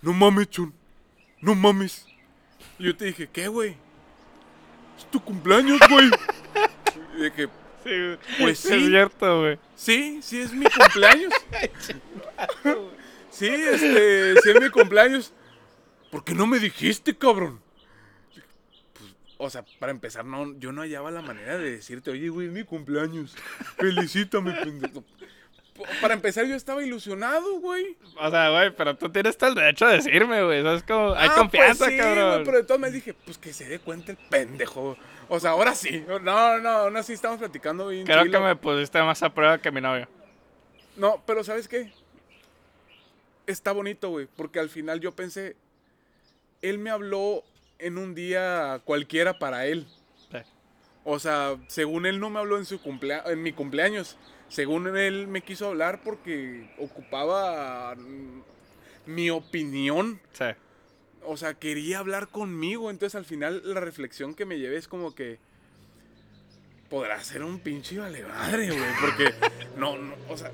[0.01, 0.71] no mames, Chon,
[1.41, 2.05] no mames.
[2.77, 3.75] Y yo te dije, ¿qué, güey?
[4.97, 6.09] Es tu cumpleaños, güey.
[7.17, 7.49] Y de que,
[7.83, 8.17] Sí, güey.
[8.39, 8.87] Pues Es sí.
[8.87, 9.59] cierto, güey.
[9.75, 11.31] Sí, sí es mi cumpleaños.
[13.29, 15.33] sí, este, sí es mi cumpleaños.
[16.11, 17.61] ¿Por qué no me dijiste, cabrón?
[19.37, 22.47] Pues, o sea, para empezar, no, yo no hallaba la manera de decirte, oye, güey,
[22.47, 23.35] es mi cumpleaños.
[23.77, 25.03] Felicítame, pendejo.
[26.01, 27.97] para empezar, yo estaba ilusionado, güey.
[28.17, 30.59] O sea, güey, pero tú tienes todo el derecho de decirme, güey.
[30.59, 31.13] Eso es como.
[31.15, 32.31] Hay Ah, confianza, pues sí, cabrón.
[32.33, 34.97] güey, pero de todas maneras dije, pues que se dé cuenta el pendejo.
[35.27, 36.03] O sea, ahora sí.
[36.07, 39.69] No, no, aún así estamos platicando bien Creo que me pusiste más a prueba que
[39.71, 40.07] mi novio.
[40.95, 41.91] No, pero ¿sabes qué?
[43.47, 45.55] Está bonito, güey, porque al final yo pensé,
[46.61, 47.43] él me habló
[47.85, 49.87] en un día cualquiera para él.
[50.31, 50.37] Sí.
[51.03, 54.17] O sea, según él no me habló en su cumplea en mi cumpleaños.
[54.49, 57.95] Según él me quiso hablar porque ocupaba
[59.05, 60.19] mi opinión.
[60.33, 60.45] Sí.
[61.23, 62.89] O sea, quería hablar conmigo.
[62.91, 65.39] Entonces al final la reflexión que me llevé es como que
[66.89, 68.91] podrá ser un pinche vale madre, güey.
[69.01, 69.33] Porque
[69.77, 70.51] no, no, o sea,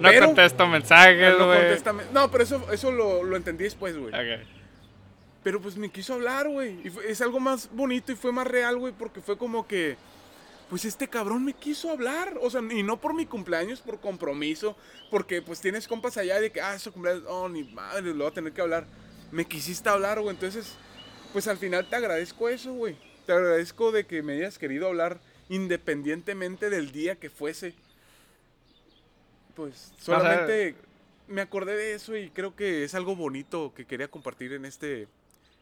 [0.00, 1.58] No Pero- contesto mensajes, no, güey.
[1.58, 2.02] contéstame.
[2.12, 4.12] No, pero eso, eso lo, lo entendí después, güey.
[4.14, 4.46] Ok.
[5.46, 6.80] Pero pues me quiso hablar, güey.
[6.84, 9.96] Y fue- es algo más bonito y fue más real, güey, porque fue como que.
[10.68, 12.36] Pues este cabrón me quiso hablar.
[12.42, 14.76] O sea, y no por mi cumpleaños, por compromiso.
[15.08, 18.26] Porque pues tienes compas allá de que, ah, su cumpleaños, oh, ni madre, lo voy
[18.26, 18.88] a tener que hablar.
[19.30, 20.34] Me quisiste hablar, güey.
[20.34, 20.74] Entonces,
[21.32, 22.96] pues al final te agradezco eso, güey.
[23.24, 27.72] Te agradezco de que me hayas querido hablar independientemente del día que fuese.
[29.54, 30.74] Pues sea- solamente
[31.28, 35.06] me acordé de eso y creo que es algo bonito que quería compartir en este,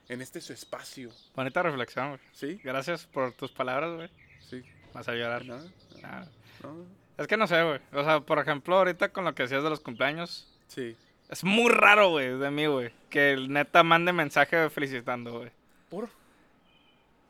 [0.09, 1.11] en este su espacio.
[1.35, 2.21] Bonita reflexión, güey.
[2.33, 2.61] ¿Sí?
[2.63, 4.11] Gracias por tus palabras, güey.
[4.41, 4.63] Sí.
[4.93, 5.45] Vas a llorar.
[5.45, 5.63] Nada,
[6.03, 6.25] Ah.
[6.63, 6.85] no,
[7.17, 7.81] Es que no sé, güey.
[7.93, 10.49] O sea, por ejemplo, ahorita con lo que decías de los cumpleaños.
[10.69, 10.97] Sí.
[11.31, 12.93] Es muy raro, güey, de mí, güey.
[13.09, 15.51] Que el neta mande mensaje felicitando, güey.
[15.89, 16.09] ¿Por?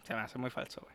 [0.04, 0.94] Se me hace muy falso, güey.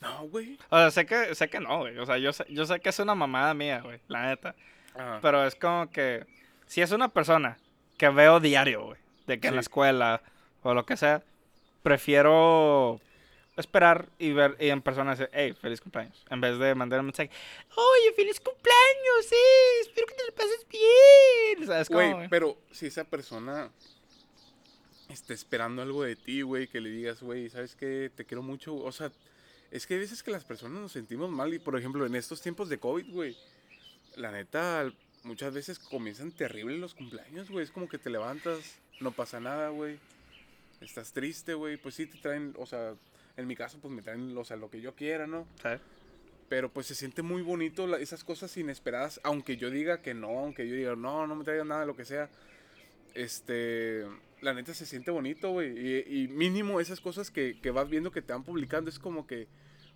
[0.00, 0.58] No, güey.
[0.70, 1.98] O sea, sé que, sé que no, güey.
[1.98, 4.00] O sea, yo sé, yo sé que es una mamada mía, güey.
[4.08, 4.54] La neta.
[4.94, 5.18] Ajá.
[5.22, 6.26] Pero es como que.
[6.66, 7.58] Si es una persona
[7.96, 8.98] que veo diario, güey.
[9.26, 10.22] De que en la escuela
[10.62, 11.22] o lo que sea.
[11.82, 13.00] Prefiero
[13.56, 16.24] esperar y ver y en persona decir, hey, feliz cumpleaños.
[16.30, 17.30] En vez de mandar un mensaje,
[17.74, 19.36] oye, feliz cumpleaños, sí,
[19.82, 21.62] espero que te lo pases bien.
[21.62, 22.28] O sea, es como, Güey, güey.
[22.28, 23.70] pero si esa persona
[25.08, 28.10] está esperando algo de ti, güey, que le digas, güey, ¿sabes qué?
[28.14, 28.76] Te quiero mucho.
[28.76, 29.10] O sea,
[29.70, 32.40] es que hay veces que las personas nos sentimos mal y, por ejemplo, en estos
[32.40, 33.36] tiempos de COVID, güey,
[34.16, 34.92] la neta,
[35.24, 37.64] muchas veces comienzan terribles los cumpleaños, güey.
[37.64, 39.98] Es como que te levantas, no pasa nada, güey.
[40.80, 41.76] Estás triste, güey.
[41.76, 42.94] Pues sí te traen, o sea,
[43.36, 45.46] en mi caso, pues me traen, o sea, lo que yo quiera, ¿no?
[46.48, 50.28] Pero pues se siente muy bonito la- esas cosas inesperadas, aunque yo diga que no,
[50.38, 52.30] aunque yo diga no, no me traigan nada, lo que sea.
[53.14, 54.04] Este,
[54.40, 55.72] la neta se siente bonito, güey.
[55.78, 59.26] Y, y mínimo esas cosas que, que vas viendo que te van publicando es como
[59.26, 59.48] que,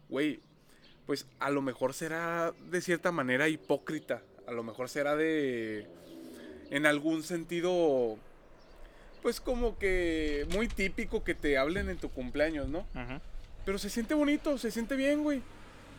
[0.09, 0.41] güey,
[1.07, 4.23] pues a lo mejor será de cierta manera hipócrita.
[4.47, 5.87] A lo mejor será de,
[6.71, 8.19] en algún sentido,
[9.23, 12.81] pues como que muy típico que te hablen en tu cumpleaños, ¿no?
[12.81, 13.21] Ujú.
[13.65, 15.41] Pero se siente bonito, se siente bien, güey.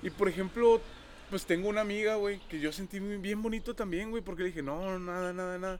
[0.01, 0.81] Y por ejemplo,
[1.29, 4.61] pues tengo una amiga, güey, que yo sentí bien bonito también, güey, porque le dije,
[4.61, 5.79] no, nada, nada, nada.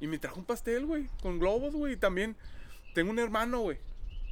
[0.00, 1.94] Y me trajo un pastel, güey, con globos, güey.
[1.94, 2.36] Y también
[2.94, 3.78] tengo un hermano, güey.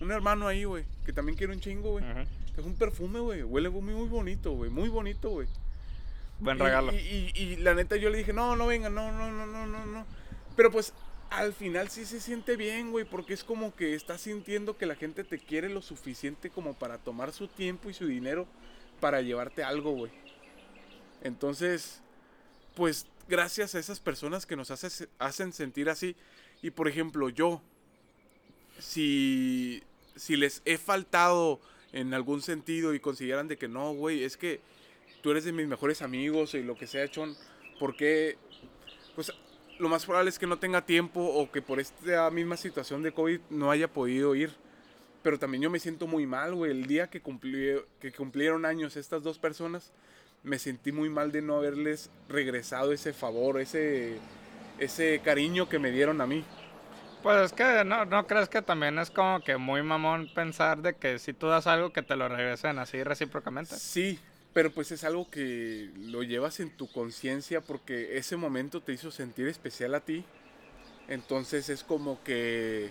[0.00, 2.04] Un hermano ahí, güey, que también quiere un chingo, güey.
[2.04, 2.20] Ujú.
[2.54, 3.42] Tengo un perfume, güey.
[3.42, 4.70] Huele muy, muy bonito, güey.
[4.70, 5.48] Muy bonito, güey.
[6.38, 6.92] Buen Y- regalo.
[6.92, 9.66] Y, y- y la neta yo le dije, no, no venga, no, no, no, no,
[9.66, 10.06] no, no.
[10.56, 10.92] Pero pues
[11.36, 14.94] al final sí se siente bien, güey, porque es como que estás sintiendo que la
[14.94, 18.46] gente te quiere lo suficiente como para tomar su tiempo y su dinero
[19.00, 20.12] para llevarte algo, güey.
[21.22, 22.00] Entonces,
[22.74, 26.16] pues gracias a esas personas que nos hace- hacen sentir así.
[26.62, 27.62] Y por ejemplo, yo,
[28.78, 29.82] si,
[30.16, 31.60] si les he faltado
[31.92, 34.60] en algún sentido y consideran de que no, güey, es que
[35.22, 37.36] tú eres de mis mejores amigos y lo que sea, Chon,
[37.78, 38.36] porque,
[39.14, 39.32] pues,
[39.78, 43.12] lo más probable es que no tenga tiempo o que por esta misma situación de
[43.12, 44.50] COVID no haya podido ir.
[45.22, 46.70] Pero también yo me siento muy mal, güey.
[46.70, 49.90] El día que, cumplí- que cumplieron años estas dos personas,
[50.42, 54.18] me sentí muy mal de no haberles regresado ese favor, ese,
[54.78, 56.44] ese cariño que me dieron a mí.
[57.22, 60.94] Pues es que no, no crees que también es como que muy mamón pensar de
[60.94, 63.74] que si tú das algo que te lo regresen así recíprocamente.
[63.76, 64.20] Sí,
[64.54, 69.10] pero pues es algo que lo llevas en tu conciencia porque ese momento te hizo
[69.10, 70.24] sentir especial a ti.
[71.08, 72.90] Entonces es como que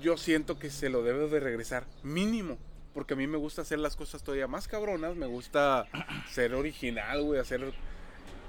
[0.00, 2.58] yo siento que se lo debo de regresar mínimo.
[2.94, 5.14] Porque a mí me gusta hacer las cosas todavía más cabronas.
[5.14, 5.86] Me gusta
[6.30, 7.38] ser original, güey.
[7.38, 7.74] Hacer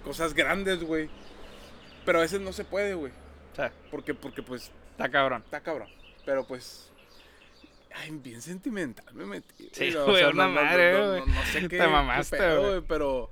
[0.05, 1.09] cosas grandes, güey.
[2.05, 3.11] Pero a veces no se puede, güey.
[3.53, 5.41] Sea, Porque, porque pues está cabrón.
[5.43, 5.89] está cabrón.
[6.25, 6.89] Pero pues.
[7.99, 9.69] Ay, bien sentimental me metí.
[9.71, 11.23] Sí, güey, una madre, no, güey.
[11.51, 11.77] sé Te qué.
[11.77, 12.81] qué mamaste, güey.
[12.87, 13.31] Pero.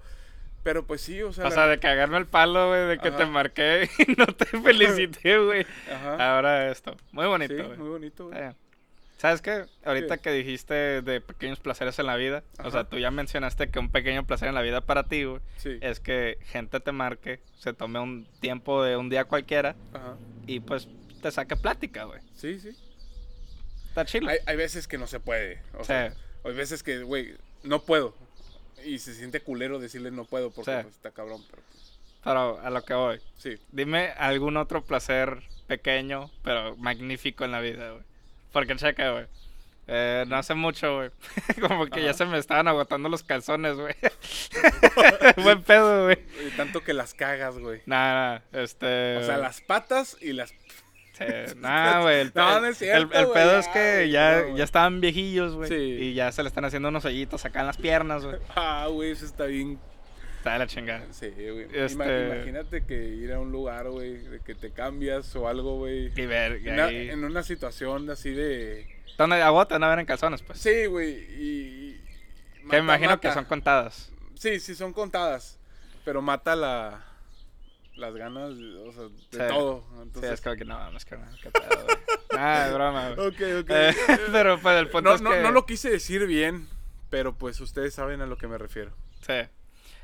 [0.63, 1.45] Pero pues sí, o sea.
[1.47, 5.37] O sea, de cagarme el palo, güey, de que te marqué y no te felicité,
[5.37, 5.65] güey.
[5.93, 6.35] Ajá.
[6.35, 6.95] Ahora esto.
[7.11, 7.77] Muy bonito, sí, güey.
[7.77, 8.41] muy bonito, güey.
[9.17, 9.65] ¿Sabes qué?
[9.85, 13.79] Ahorita que dijiste de pequeños placeres en la vida, o sea, tú ya mencionaste que
[13.79, 15.77] un pequeño placer en la vida para ti, güey, Sí.
[15.81, 20.17] es que gente te marque, se tome un tiempo de un día cualquiera Ajá.
[20.47, 20.89] y pues
[21.21, 22.19] te saque plática, güey.
[22.33, 22.71] Sí, sí.
[23.95, 24.27] Está chido.
[24.29, 25.61] Hay, hay veces que no se puede.
[25.75, 25.85] O Sí.
[25.87, 28.13] sea, hay veces que, güey, no puedo.
[28.83, 30.77] Y se siente culero decirle no puedo porque Sí.
[30.83, 31.41] pues, está cabrón.
[31.49, 33.21] Pero pues, Pero a lo que voy.
[33.37, 33.55] sí.
[33.71, 38.03] Dime algún otro placer pequeño, pero magnífico en la vida, güey.
[38.51, 39.25] Porque checa, güey.
[39.87, 41.11] Eh, no hace mucho, güey.
[41.61, 43.95] Como que ya se me estaban agotando los calzones, güey.
[45.37, 46.17] Buen pedo, güey.
[46.57, 47.81] Tanto que las cagas, güey.
[47.85, 49.17] Nada, este.
[49.17, 50.53] O sea, las patas y las...
[51.57, 52.19] Nah, güey.
[52.21, 55.69] El, No, no es cierto, el- pedo es que ya, no, ya estaban viejillos, güey.
[55.69, 55.75] Sí.
[55.75, 58.37] Y ya se le están haciendo unos hoyitos acá en las piernas, güey.
[58.55, 59.79] Ah, güey, eso está bien...
[60.37, 61.05] Está de la chingada.
[61.11, 61.63] Sí, güey.
[61.73, 65.77] Este- Ima- Imagínate que ir a un lugar, güey, de que te cambias o algo,
[65.77, 66.11] güey.
[66.15, 68.85] Y ver, y En una, ahí- en una situación así de...
[69.17, 70.59] ¿Dónde agotan a ver en calzones, pues?
[70.59, 71.93] Sí, güey, y...
[72.59, 74.11] que mata- me imagino que son contadas.
[74.35, 75.57] Sí, sí, son contadas.
[76.03, 77.03] Pero mata la...
[77.95, 79.09] Las ganas, o sea, de
[79.47, 79.53] Sí.
[79.53, 79.85] todo.
[79.93, 81.87] Sí, Entonces, es como que no, no es que no, qué pedo.
[82.35, 83.27] Nah, es broma, güey.
[83.27, 83.69] Ok, ok.
[83.69, 83.95] Eh,
[84.33, 85.41] pero pues el punto no, es no, que...
[85.41, 86.67] no lo quise decir bien,
[87.09, 88.91] pero pues ustedes saben a lo que me refiero.
[89.25, 89.33] Sí.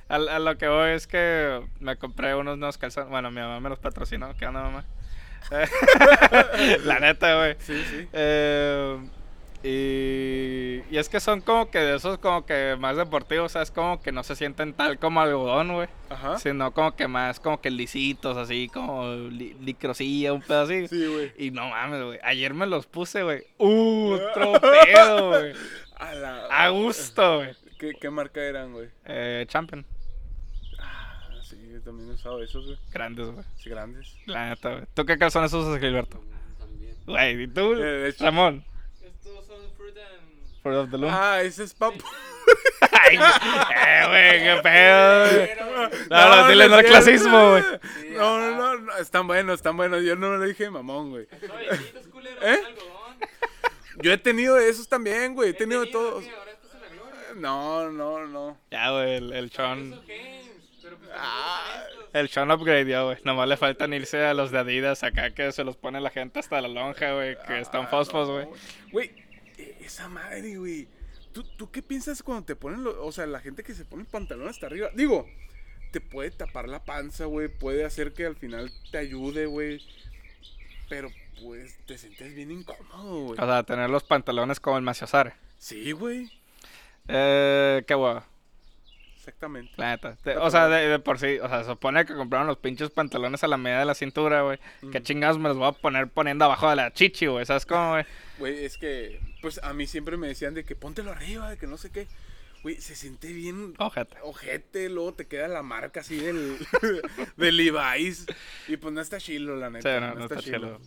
[0.08, 3.10] A, a lo que voy es que me compré unos nuevos calzones.
[3.10, 4.34] Bueno, mi mamá me los patrocinó.
[4.38, 4.86] ¿Qué onda, mamá?
[6.86, 7.56] La neta, güey.
[7.60, 8.08] Sí, sí.
[8.14, 8.98] Eh,
[9.64, 13.62] y, y es que son como que de esos como que más deportivos, o sea,
[13.62, 15.88] es como que no se sienten tal como algodón, güey.
[16.10, 16.38] Ajá.
[16.40, 20.88] Sino como que más como que lisitos, así como li- licrosilla, un pedo así.
[20.88, 21.32] Sí, güey.
[21.38, 22.20] Y no mames, güey.
[22.24, 23.44] Ayer me los puse, güey.
[23.58, 25.54] Uh, otro pedo, güey.
[25.98, 26.46] A la...
[26.48, 27.50] A gusto, güey.
[27.80, 28.90] ¿Qué, qué marca eran, güey?
[29.06, 29.86] Eh, Champion.
[30.80, 32.78] Ah, sí, yo también he usado esos, güey.
[32.92, 33.46] Grandes, güey.
[33.58, 34.16] Sí, grandes.
[34.26, 34.84] La neta, güey.
[34.94, 36.20] ¿Tú qué calzones usas, Gilberto?
[36.60, 36.96] También.
[37.06, 37.74] Güey, ¿y tú?
[37.74, 38.64] Eh, de hecho- Ramón.
[40.64, 41.12] Of the Loom.
[41.14, 42.00] Ah, ese es papu.
[42.92, 45.30] Ay, eh, güey, qué pedo.
[45.30, 45.50] güey.
[46.10, 47.64] No, No, no, dile no al clasismo, güey.
[48.12, 50.04] No, no, no, no, están buenos, están buenos.
[50.04, 51.28] Yo no le dije mamón, güey.
[52.42, 52.60] ¿Eh?
[54.02, 55.50] Yo he tenido de esos también, güey.
[55.50, 56.24] He tenido todos.
[56.24, 56.32] ¿qué?
[56.32, 57.20] Ahora estás en la gloria.
[57.36, 58.58] No, no, no.
[58.72, 59.92] Ya, güey, el, el Sean.
[60.06, 61.84] Pues Ah.
[62.14, 63.18] El Sean upgradeó, güey.
[63.24, 66.40] Nomás le faltan irse a los de Adidas acá que se los pone la gente
[66.40, 67.38] hasta la lonja, güey.
[67.48, 68.34] Que están Ah, fosfos, no.
[68.34, 68.48] güey.
[68.92, 69.12] Güey,
[69.84, 70.88] esa madre, güey.
[71.34, 74.04] ¿Tú, ¿Tú qué piensas cuando te ponen, lo- o sea, la gente que se pone
[74.04, 74.90] el pantalón hasta arriba?
[74.96, 75.28] Digo,
[75.92, 77.48] te puede tapar la panza, güey.
[77.48, 79.82] Puede hacer que al final te ayude, güey.
[80.90, 81.10] Pero,
[81.42, 83.40] pues, te sientes bien incómodo, güey.
[83.40, 85.34] O sea, tener los pantalones como el Maciosare.
[85.58, 86.30] Sí, güey.
[87.08, 88.20] Eh, qué guay.
[89.18, 89.72] Exactamente.
[89.78, 90.18] La neta.
[90.42, 93.44] O sea, de, de por sí, o sea, se supone que compraron los pinches pantalones
[93.44, 94.58] a la medida de la cintura, güey.
[94.92, 95.04] ¿Qué Mm.
[95.04, 97.46] chingados me los voy a poner poniendo abajo de la chichi, güey?
[97.46, 98.06] ¿Sabes cómo, güey?
[98.40, 101.68] Güey, es que, pues, a mí siempre me decían de que póntelo arriba, de que
[101.68, 102.08] no sé qué.
[102.64, 104.18] Güey, se siente bien Ojete.
[104.22, 106.60] ojete, luego te queda la marca así del,
[107.38, 108.28] del Levi's.
[108.68, 110.00] Y pues no está chilo, la Sí, neta.
[110.00, 110.80] no, no está chido.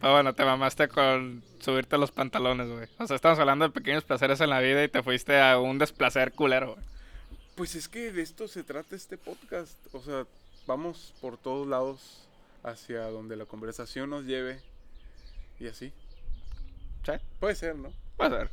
[0.00, 2.86] Pero bueno, te mamaste con subirte los pantalones, güey.
[2.98, 5.78] O sea, estamos hablando de pequeños placeres en la vida y te fuiste a un
[5.78, 6.84] desplacer culero, güey.
[7.54, 9.78] Pues es que de esto se trata este podcast.
[9.94, 10.26] O sea,
[10.66, 12.28] vamos por todos lados
[12.62, 14.60] hacia donde la conversación nos lleve.
[15.60, 15.92] Y así.
[17.06, 17.12] ¿Sí?
[17.40, 17.90] Puede ser, ¿no?
[18.28, 18.50] Ser.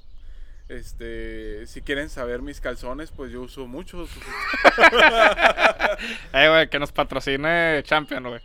[0.68, 4.10] Este, si quieren saber mis calzones, pues yo uso muchos.
[6.34, 8.42] Eh, güey, que nos patrocine Champion, güey.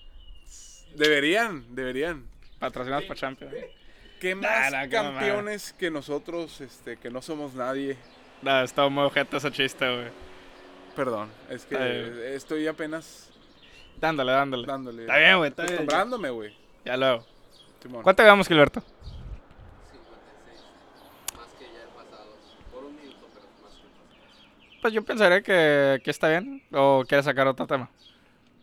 [0.97, 2.27] Deberían, deberían.
[2.59, 3.53] Patrocinas por Champion.
[4.20, 7.97] ¿Qué más nah, campeones que nosotros, este, que no somos nadie?
[8.43, 10.09] No, está muy ojete ese chiste, güey.
[10.97, 13.31] Perdón, es que estoy apenas
[14.01, 14.66] Dándole, dándole.
[14.66, 15.03] dándole.
[15.03, 15.87] Está bien, güey, está bien.
[16.35, 16.57] Güey.
[16.85, 17.25] Ya luego.
[17.83, 18.03] Simón.
[18.03, 18.81] ¿Cuánto llevamos, Gilberto?
[18.81, 20.64] 56.
[21.37, 22.37] Más que ya el pasado.
[22.72, 24.45] Por un minuto, pero más que el pasado.
[24.85, 26.62] Pues yo pensaría que, que está bien.
[26.70, 27.89] ¿O quieres sacar otro tema?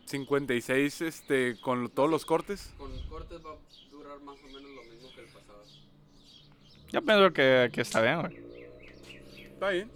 [0.04, 2.72] 56, este, con todos los cortes.
[2.78, 5.64] Con cortes va a durar más o menos lo mismo que el pasado.
[6.92, 8.38] Yo pienso que, que está bien, güey.
[9.36, 9.90] Está bien.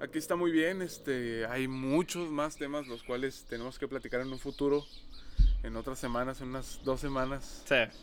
[0.00, 0.80] Aquí está muy bien.
[0.80, 4.82] Este, hay muchos más temas los cuales tenemos que platicar en un futuro.
[5.62, 7.64] En otras semanas, en unas dos semanas.
[7.68, 7.98] Sí.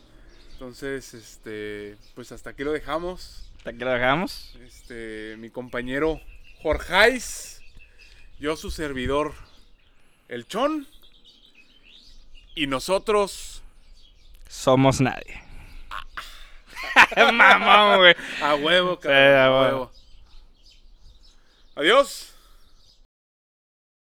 [0.52, 3.50] Entonces, este, pues hasta aquí lo dejamos.
[3.64, 4.56] ¿Te aquí lo dejamos?
[4.62, 6.20] Este, mi compañero
[6.62, 7.60] Jorgeis,
[8.38, 9.34] yo su servidor,
[10.28, 10.86] el Chon,
[12.54, 13.62] y nosotros
[14.48, 15.42] Somos nadie.
[17.32, 18.14] Mamón, güey.
[18.42, 19.92] a huevo, cabrón, a huevo.
[21.74, 22.35] Adiós.